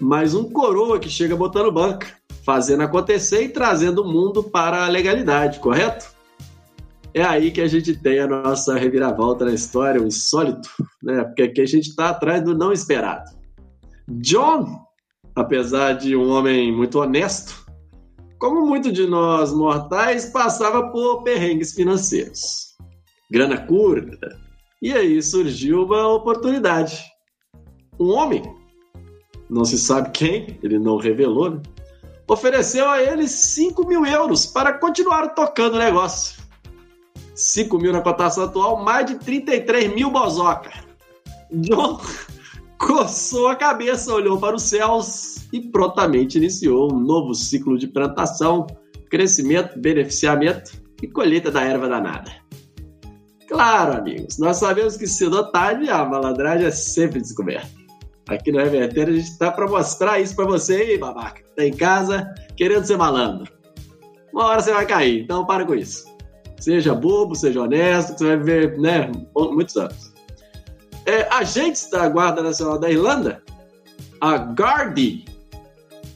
[0.00, 2.06] mais um coroa que chega botando banca,
[2.44, 6.17] fazendo acontecer e trazendo o mundo para a legalidade, correto?
[7.18, 10.68] É aí que a gente tem a nossa reviravolta na história, o insólito,
[11.02, 11.24] né?
[11.24, 13.28] Porque aqui a gente está atrás do não esperado.
[14.08, 14.86] John,
[15.34, 17.66] apesar de um homem muito honesto,
[18.38, 22.76] como muito de nós mortais, passava por perrengues financeiros.
[23.28, 24.38] Grana curta.
[24.80, 27.02] E aí surgiu uma oportunidade.
[27.98, 28.44] Um homem,
[29.50, 31.62] não se sabe quem, ele não revelou, né?
[32.28, 36.37] ofereceu a ele 5 mil euros para continuar tocando o negócio.
[37.38, 40.70] 5 mil na cotação atual, mais de 33 mil bozoca.
[41.52, 42.00] John
[42.78, 48.66] coçou a cabeça, olhou para os céus e prontamente iniciou um novo ciclo de plantação,
[49.08, 52.32] crescimento, beneficiamento e colheita da erva danada.
[53.46, 57.70] Claro, amigos, nós sabemos que cedo ou tarde a malandragem é sempre descoberta.
[58.28, 61.40] Aqui no Reverter a gente está para mostrar isso para você aí, babaca.
[61.56, 63.50] Tá em casa querendo ser malandro.
[64.32, 66.04] Uma hora você vai cair, então para com isso.
[66.58, 70.12] Seja bobo, seja honesto, que você vai viver né, muitos anos.
[71.06, 73.42] É, agentes da Guarda Nacional da Irlanda,
[74.20, 75.24] a Gardaí,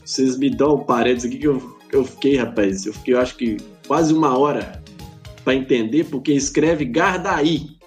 [0.05, 3.35] vocês me dão um parênteses aqui que eu, eu fiquei, rapaz, eu fiquei, eu acho
[3.35, 4.83] que quase uma hora
[5.43, 7.77] para entender, porque escreve Gardaí.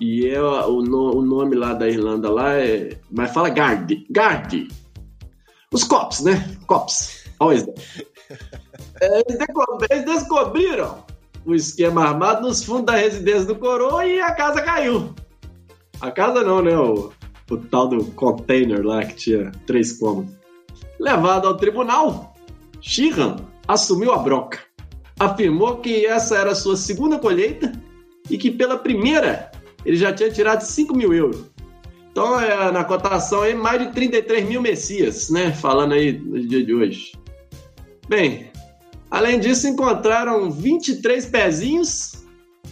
[0.00, 2.98] E é o, o, nome lá da Irlanda lá é.
[3.10, 4.04] Mas fala Gardaí.
[4.10, 4.68] Gardaí.
[5.72, 6.56] Os cops, né?
[6.66, 7.24] Cops.
[7.38, 7.66] Always.
[9.00, 9.22] É,
[9.90, 11.04] eles descobriram
[11.44, 15.14] o esquema armado nos fundos da residência do Coroa e a casa caiu.
[16.00, 16.76] A casa não, né?
[16.76, 17.12] O,
[17.50, 20.32] o tal do container lá que tinha três cômodos.
[20.98, 22.34] Levado ao tribunal,
[22.80, 23.36] Sheehan
[23.68, 24.60] assumiu a bronca.
[25.18, 27.72] Afirmou que essa era a sua segunda colheita
[28.30, 29.50] e que pela primeira
[29.84, 31.52] ele já tinha tirado 5 mil euros.
[32.10, 35.52] Então, é, na cotação aí, mais de 33 mil messias, né?
[35.52, 37.12] Falando aí no dia de hoje.
[38.08, 38.50] Bem,
[39.14, 42.24] Além disso, encontraram 23 pezinhos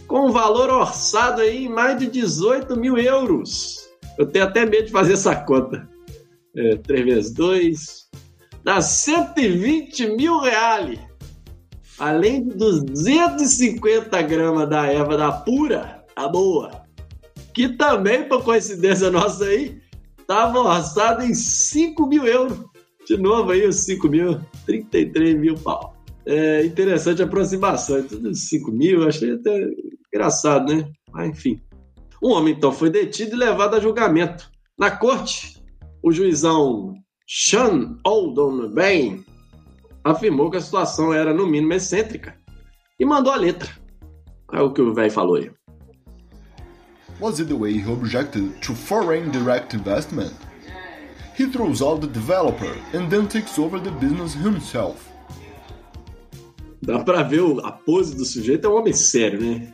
[0.09, 3.89] com um valor orçado aí em mais de 18 mil euros.
[4.19, 5.89] Eu tenho até medo de fazer essa conta.
[6.57, 8.11] É, 3 vezes 2
[8.65, 10.99] dá 120 mil reais.
[11.97, 16.73] Além de 250 gramas da erva da pura, a boa.
[17.55, 19.81] Que também, por coincidência nossa aí,
[20.19, 22.59] estava orçado em 5 mil euros.
[23.07, 25.92] De novo aí, os 5 mil, 33 mil pau
[26.27, 28.03] é, interessante a aproximação.
[28.03, 29.69] Tudo 5 mil, achei até
[30.13, 30.89] engraçado, né?
[31.13, 31.61] Mas enfim.
[32.23, 34.51] Um homem então foi detido e levado a julgamento.
[34.79, 35.61] Na corte,
[36.03, 36.95] o juizão
[37.27, 39.25] Sean Oldon Bain
[40.05, 42.37] afirmou que a situação era no mínimo excêntrica
[42.99, 43.71] e mandou a letra.
[44.53, 45.51] É o que o velho falou aí.
[47.21, 50.35] Was it the way he objected to foreign direct investment?
[51.39, 55.12] He throws out the developer and then takes over the business himself.
[56.83, 59.73] Dá pra ver a pose do sujeito, é um homem sério, né?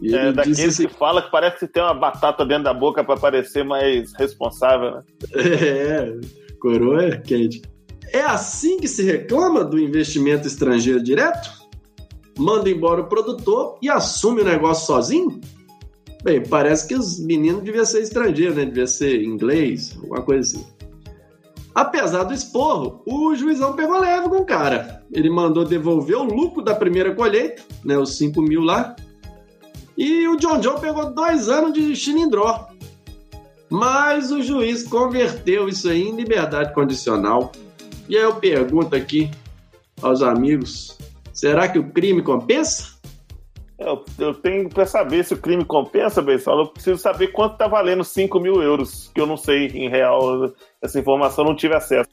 [0.00, 3.02] E é daqueles assim, que fala que parece que tem uma batata dentro da boca
[3.04, 5.02] para parecer mais responsável, né?
[5.34, 6.20] É,
[6.60, 7.62] coroa é quente.
[8.12, 11.50] É assim que se reclama do investimento estrangeiro direto?
[12.38, 15.40] Manda embora o produtor e assume o negócio sozinho?
[16.22, 18.64] Bem, parece que os meninos deviam ser estrangeiros, né?
[18.64, 20.77] Devia ser inglês, alguma coisa assim.
[21.78, 25.00] Apesar do esporro, o juizão pegou leve com o cara.
[25.12, 28.96] Ele mandou devolver o lucro da primeira colheita, né, os 5 mil lá.
[29.96, 32.66] E o John John pegou dois anos de chilindró.
[33.70, 37.52] Mas o juiz converteu isso aí em liberdade condicional.
[38.08, 39.30] E aí eu pergunto aqui
[40.02, 40.98] aos amigos:
[41.32, 42.97] será que o crime compensa?
[43.78, 46.62] Eu, eu tenho pra saber se o crime compensa, Beisola.
[46.62, 50.52] Eu preciso saber quanto tá valendo 5 mil euros, que eu não sei em real.
[50.82, 52.10] Essa informação eu não tive acesso.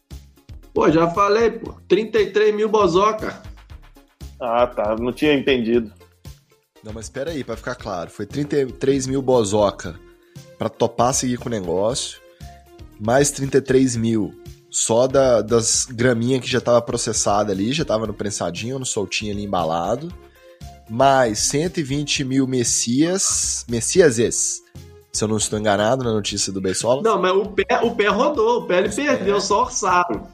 [0.74, 1.74] Pô, já falei, pô.
[1.88, 3.42] 33 mil bozoca.
[4.40, 4.96] Ah, tá.
[4.96, 5.92] Não tinha entendido.
[6.84, 8.12] Não, mas espera aí, pra ficar claro.
[8.12, 10.00] Foi 33 mil bozoca
[10.60, 12.20] pra topar seguir com o negócio,
[13.00, 14.34] mais 33 mil
[14.70, 19.34] só da, das graminhas que já tava processada ali, já tava no prensadinho, no soltinho
[19.34, 20.14] ali embalado,
[20.90, 24.62] mais 120 mil Messias, Messiases,
[25.12, 27.02] se eu não estou enganado na notícia do Beisola.
[27.02, 30.28] Não, mas o pé, o pé rodou, o pé ele perdeu, só orçaram.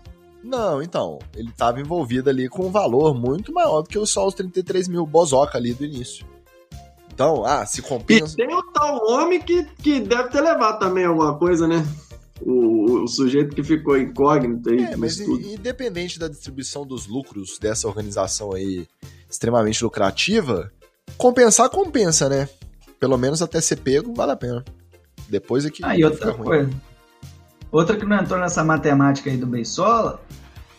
[0.44, 4.34] Não, então, ele estava envolvido ali com um valor muito maior do que só os
[4.34, 6.26] 33 mil bozoca ali do início.
[7.14, 8.36] Então, ah, se E compensa.
[8.36, 11.86] tem o tal homem que, que deve ter levado também alguma coisa, né?
[12.44, 15.40] O, o sujeito que ficou incógnito aí É, mas estudo.
[15.42, 18.88] i- independente da distribuição dos lucros dessa organização aí
[19.32, 20.72] extremamente lucrativa,
[21.18, 22.50] compensar compensa, né?
[23.00, 24.64] Pelo menos até ser pego, vale a pena.
[25.30, 26.44] Depois é que Ah, e outra ruim.
[26.44, 26.70] coisa.
[27.72, 30.22] Outra que não entrou nessa matemática aí do Beisola,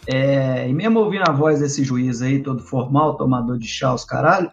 [0.06, 4.04] é, e mesmo ouvindo a voz desse juiz aí, todo formal, tomador de chá, os
[4.04, 4.50] caralho,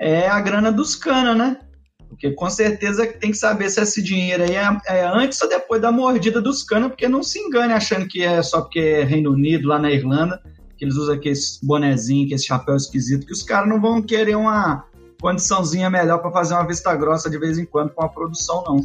[0.00, 1.58] é a grana dos cana, né?
[2.08, 5.82] Porque com certeza tem que saber se esse dinheiro aí é, é antes ou depois
[5.82, 9.32] da mordida dos cana, porque não se engane achando que é só porque é Reino
[9.32, 10.40] Unido, lá na Irlanda,
[10.84, 14.84] eles usam aqueles bonezinho, que esse chapéu esquisito, que os caras não vão querer uma
[15.20, 18.76] condiçãozinha melhor para fazer uma vista grossa de vez em quando com a produção, não.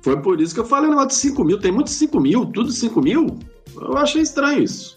[0.00, 1.60] Foi por isso que eu falei negócio de 5 mil.
[1.60, 3.38] Tem muitos 5 mil, tudo 5 mil.
[3.74, 4.96] Eu achei estranho isso.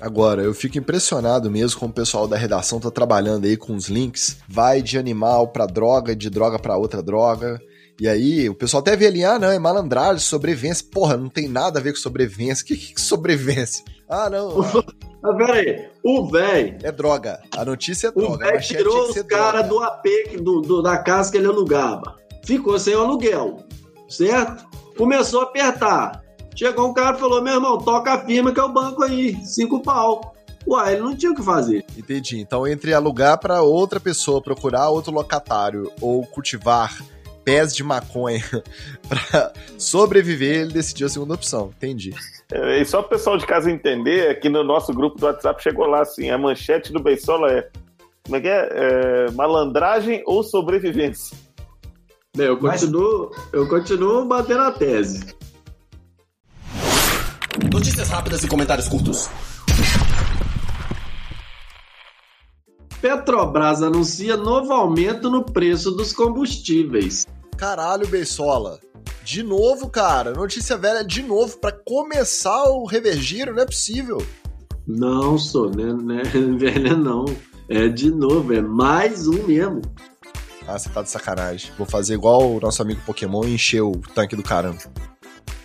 [0.00, 3.88] Agora, eu fico impressionado mesmo como o pessoal da redação tá trabalhando aí com os
[3.88, 4.36] links.
[4.48, 7.60] Vai de animal pra droga, de droga pra outra droga.
[8.00, 10.86] E aí, o pessoal até vê ali, ah, não, é malandragem, sobrevivência.
[10.90, 12.62] Porra, não tem nada a ver com sobrevivência.
[12.62, 13.84] O que, que é sobrevivência?
[14.08, 14.56] Ah, não.
[15.22, 16.78] Mas pera aí, o velho.
[16.82, 17.40] é droga.
[17.56, 18.38] A notícia é O droga.
[18.38, 20.04] velho manchete tirou os caras do AP,
[20.40, 22.16] do, do- da casa que ele alugava.
[22.44, 23.58] Ficou sem o aluguel,
[24.08, 24.66] certo?
[24.96, 26.22] Começou a apertar.
[26.54, 29.36] Chegou um cara e falou: meu irmão, toca a firma que é o banco aí,
[29.44, 30.34] cinco pau.
[30.66, 31.84] Uai, ele não tinha o que fazer.
[31.96, 32.38] Entendi.
[32.40, 36.96] Então, entre alugar pra outra pessoa, procurar outro locatário ou cultivar
[37.44, 38.42] pés de maconha
[39.08, 41.70] pra sobreviver, ele decidiu a segunda opção.
[41.76, 42.14] Entendi.
[42.50, 45.86] É, e só o pessoal de casa entender, aqui no nosso grupo do WhatsApp chegou
[45.86, 47.68] lá assim: a manchete do Beisola é.
[48.24, 48.68] Como é que é?
[48.70, 51.36] É, malandragem ou sobrevivência?
[52.36, 55.34] Bem, eu Mas- continuo, eu continuo batendo a tese.
[57.72, 59.28] Notícias rápidas e comentários curtos.
[63.22, 67.24] Petrobras anuncia novo aumento no preço dos combustíveis.
[67.56, 68.80] Caralho, Beisola.
[69.22, 70.32] De novo, cara.
[70.32, 74.18] Notícia velha de novo pra começar o revergiro, não é possível.
[74.88, 75.92] Não, sou, né?
[75.92, 76.22] né
[76.58, 77.24] velha não.
[77.68, 79.82] É de novo, é mais um mesmo.
[80.66, 81.70] Ah, você tá de sacanagem.
[81.78, 84.80] Vou fazer igual o nosso amigo Pokémon e encher o tanque do caramba.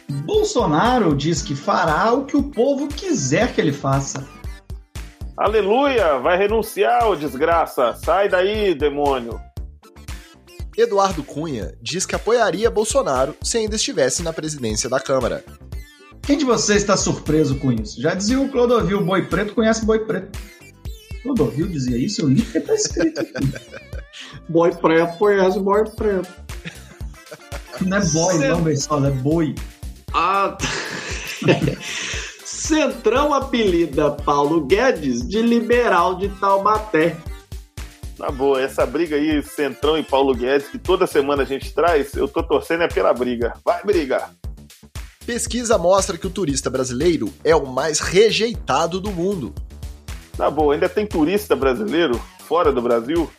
[0.07, 4.23] Bolsonaro diz que fará o que o povo quiser que ele faça.
[5.37, 6.17] Aleluia!
[6.17, 7.93] Vai renunciar, ô desgraça!
[7.93, 9.39] Sai daí, demônio!
[10.75, 15.45] Eduardo Cunha diz que apoiaria Bolsonaro se ainda estivesse na presidência da Câmara.
[16.23, 18.01] Quem de vocês está surpreso com isso?
[18.01, 20.39] Já dizia o Clodovil, boi preto conhece boi preto.
[21.21, 22.21] Clodovil dizia isso?
[22.21, 23.51] Eu li porque tá escrito aqui.
[24.49, 26.29] Boy preto conhece boy preto.
[27.81, 29.53] Não é boy, não, Beisola, é boi.
[30.15, 30.57] Ah,
[32.67, 37.15] Centrão apelida Paulo Guedes de liberal de Taubaté.
[38.19, 42.13] Na boa, essa briga aí, Centrão e Paulo Guedes, que toda semana a gente traz,
[42.13, 43.53] eu tô torcendo é pela briga.
[43.63, 44.33] Vai brigar!
[45.25, 49.55] Pesquisa mostra que o turista brasileiro é o mais rejeitado do mundo.
[50.37, 53.31] Na boa, ainda tem turista brasileiro fora do Brasil?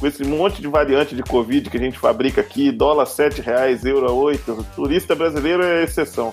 [0.00, 3.84] Com esse monte de variante de Covid que a gente fabrica aqui, dólar 7 reais,
[3.84, 6.32] euro 8, turista brasileiro é exceção.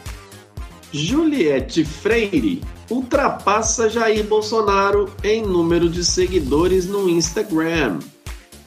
[0.92, 8.00] Juliette Freire ultrapassa Jair Bolsonaro em número de seguidores no Instagram.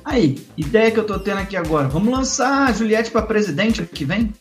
[0.05, 1.89] Aí, ideia que eu tô tendo aqui agora.
[1.89, 4.33] Vamos lançar a Juliette pra presidente ano que vem?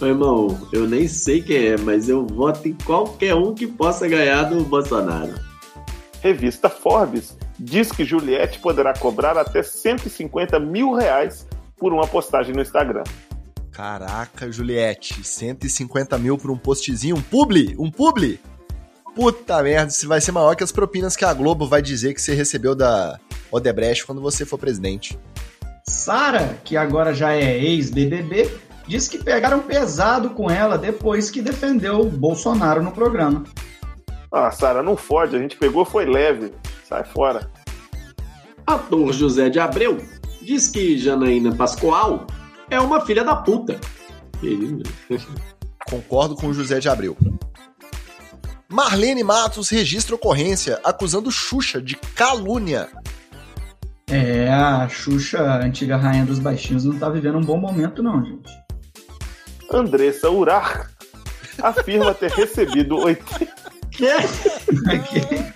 [0.00, 4.08] Meu irmão, eu nem sei quem é, mas eu voto em qualquer um que possa
[4.08, 5.34] ganhar do Bolsonaro.
[6.20, 11.46] Revista Forbes diz que Juliette poderá cobrar até 150 mil reais
[11.76, 13.04] por uma postagem no Instagram.
[13.72, 18.38] Caraca, Juliette, 150 mil por um postzinho, um publi, um publi.
[19.14, 22.20] Puta merda, isso vai ser maior que as propinas que a Globo vai dizer que
[22.20, 23.18] você recebeu da
[23.50, 25.18] Odebrecht quando você for presidente.
[25.86, 28.50] Sara, que agora já é ex-BBB,
[28.86, 33.44] diz que pegaram pesado com ela depois que defendeu o Bolsonaro no programa.
[34.30, 35.36] Ah, Sara, não fode.
[35.36, 36.52] A gente pegou, foi leve.
[36.84, 37.50] Sai fora.
[38.66, 39.98] Ator José de Abreu
[40.40, 42.26] diz que Janaína Pascoal
[42.72, 43.78] é uma filha da puta.
[45.86, 47.16] Concordo com o José de Abreu.
[48.68, 52.88] Marlene Matos registra ocorrência acusando Xuxa de calúnia.
[54.08, 58.24] É, a Xuxa, a antiga rainha dos baixinhos, não tá vivendo um bom momento, não,
[58.24, 58.50] gente.
[59.70, 60.90] Andressa Urar
[61.60, 63.22] afirma ter recebido 80...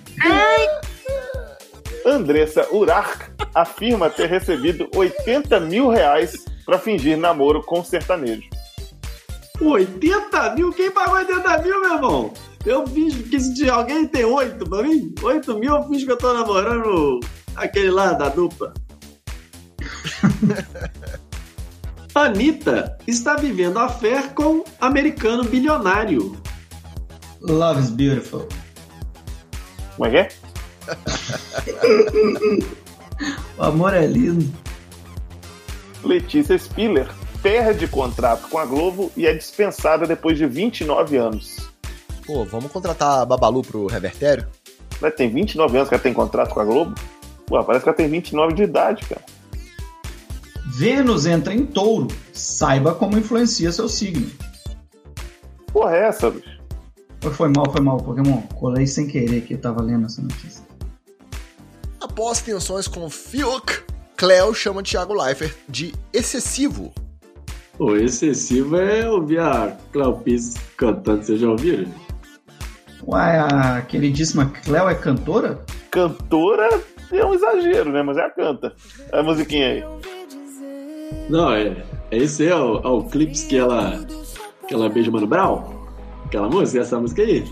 [2.05, 8.51] Andressa Urar afirma ter recebido 80 mil reais pra fingir namoro com sertanejo.
[9.61, 10.73] 80 mil?
[10.73, 12.35] Quem pagou 80 mil, meu irmão?
[12.67, 16.19] Eu finjo que se alguém tem 8 pra mim, 8 mil eu finjo que eu
[16.19, 17.21] tô namorando
[17.55, 18.75] aquele lá da dupla.
[22.15, 26.37] Anitta está vivendo a fé com americano bilionário.
[27.41, 28.47] Love is beautiful.
[29.97, 30.29] Como é que é?
[33.57, 34.66] O amor é lindo.
[36.05, 37.09] Letícia Spiller
[37.43, 41.71] perde contrato com a Globo e é dispensada depois de 29 anos.
[42.27, 44.47] Pô, vamos contratar a Babalu pro revertério?
[45.01, 46.95] Ela tem 29 anos que ela tem contrato com a Globo?
[47.47, 49.23] Pô, parece que ela tem 29 de idade, cara.
[50.77, 52.09] Vênus entra em touro.
[52.33, 54.29] Saiba como influencia seu signo.
[55.73, 56.61] Porra, é essa, bicho?
[57.21, 58.43] Foi, foi mal, foi mal, Pokémon.
[58.55, 60.65] Colei sem querer que eu tava lendo essa notícia.
[62.01, 63.85] Após tensões com Fiuk,
[64.17, 66.91] Cleo chama Thiago Leifert de excessivo.
[67.79, 71.87] O excessivo é ouvir a Cléo Pires cantando, vocês já ouviram?
[73.07, 75.63] Uai, a queridíssima Cleo é cantora?
[75.91, 78.03] Cantora é um exagero, né?
[78.03, 78.75] Mas é a canta.
[79.13, 79.85] A musiquinha aí.
[81.29, 81.85] Não, é.
[82.11, 84.03] é Esse é o, é o clipe que ela.
[84.67, 85.63] que ela beija o Mano Brown?
[86.25, 87.45] Aquela música, essa música aí?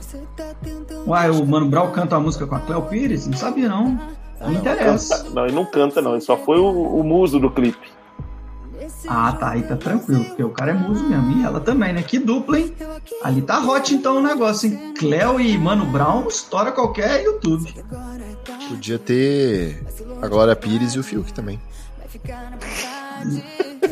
[1.07, 3.27] Uai, o Mano Brown canta a música com a Cleo Pires?
[3.27, 4.24] Não sabia, não.
[4.45, 5.19] Não me interessa.
[5.19, 6.13] Canta- Não, ele não canta, não.
[6.13, 7.93] Ele só foi o, o muso do clipe.
[9.09, 11.39] Ah, tá, aí tá tranquilo, porque o cara é muso mesmo.
[11.41, 12.03] E ela também, né?
[12.03, 12.75] Que dupla, hein?
[13.23, 14.95] Ali tá hot então o negócio, hein?
[14.99, 17.75] Cleo e Mano Brown estoura qualquer YouTube.
[18.69, 19.83] Podia ter
[20.23, 21.61] a Glória Pires e o Fiuk também.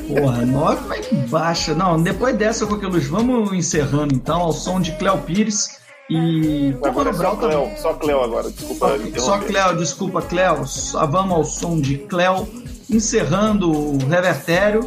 [0.08, 1.74] Porra, nove vai que baixa.
[1.74, 5.80] Não, depois dessa, Coqueluche, vamos encerrando então ao som de Cleo Pires
[6.12, 6.76] e.
[6.82, 7.56] Agora é só também.
[7.56, 8.50] Cleo, só Cleo agora.
[8.50, 8.88] Desculpa.
[8.88, 9.46] Só interromper.
[9.46, 10.66] Cleo, desculpa, Cleo.
[10.66, 12.48] Só vamos ao som de Cleo,
[12.90, 14.80] encerrando o Revertério.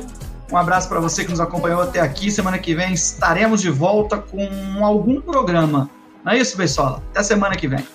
[0.52, 2.30] Um abraço para você que nos acompanhou até aqui.
[2.30, 4.48] Semana que vem estaremos de volta com
[4.84, 5.90] algum programa.
[6.24, 7.02] Não é isso, pessoal?
[7.12, 7.86] Até semana que vem.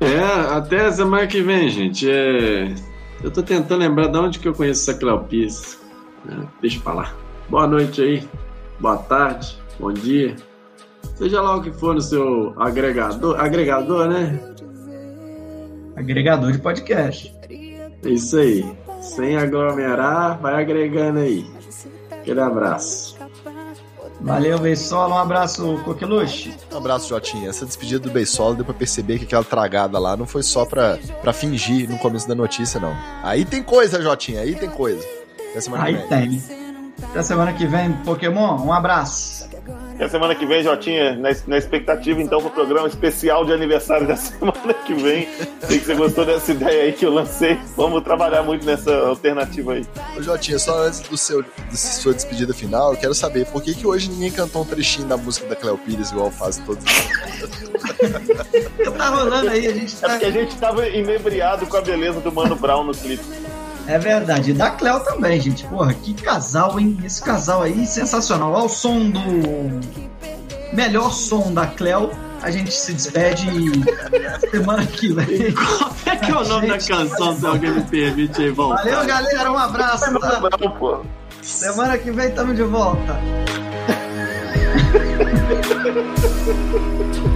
[0.00, 2.10] É, até semana que vem, gente.
[2.10, 2.74] É...
[3.22, 5.78] Eu tô tentando lembrar de onde que eu conheço essa Cléo Pires.
[6.28, 7.14] É, deixa pra lá.
[7.48, 8.28] Boa noite aí.
[8.80, 9.56] Boa tarde.
[9.78, 10.36] Bom dia.
[11.16, 13.38] Seja lá o que for no seu agregador.
[13.40, 14.38] Agregador, né?
[15.96, 17.34] Agregador de podcast.
[18.04, 18.64] É isso aí.
[19.00, 21.44] Sem aglomerar, vai agregando aí.
[22.10, 23.16] Aquele abraço.
[24.20, 25.16] Valeu, Beisola.
[25.16, 26.54] Um abraço, Coqueluche.
[26.72, 27.48] Um abraço, Jotinha.
[27.50, 30.96] Essa despedida do Beisola deu pra perceber que aquela tragada lá não foi só pra,
[31.20, 32.94] pra fingir no começo da notícia, não.
[33.24, 35.04] Aí tem coisa, Jotinha, aí tem coisa.
[35.50, 36.08] Até semana que Aí vem.
[36.40, 36.42] tem.
[37.10, 38.64] Até semana que vem, Pokémon.
[38.64, 39.41] Um abraço.
[40.02, 44.16] A semana que vem, Jotinha, na, na expectativa, então, pro programa especial de aniversário da
[44.16, 45.28] semana que vem.
[45.60, 47.58] Sei que você gostou dessa ideia aí que eu lancei.
[47.76, 49.86] Vamos trabalhar muito nessa alternativa aí.
[50.16, 53.74] Ô, Jotinha, só antes do seu, da sua despedida final, eu quero saber por que,
[53.74, 56.82] que hoje ninguém cantou um trechinho da música da Cleo Pires igual faz todos
[58.96, 60.08] Tá rolando aí, a gente É tá.
[60.10, 63.24] porque a gente tava inebriado com a beleza do Mano Brown no clipe.
[63.86, 64.50] É verdade.
[64.50, 65.64] E da Cleo também, gente.
[65.66, 66.98] Porra, que casal, hein?
[67.04, 68.54] Esse casal aí, sensacional.
[68.54, 69.20] Ao som do.
[70.72, 72.10] Melhor som da Cleo.
[72.42, 73.46] A gente se despede
[74.50, 75.52] semana que vem.
[75.54, 78.82] Como é que é o nome da canção, se alguém me permite aí voltar?
[78.82, 79.52] Valeu, galera.
[79.52, 80.18] Um abraço.
[80.18, 80.68] Tá?
[80.78, 81.02] Pô.
[81.40, 83.16] Semana que vem tamo de volta.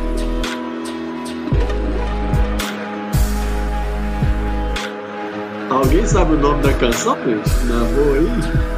[5.70, 7.16] Alguém sabe o nome da canção?
[7.16, 8.75] Na boa aí?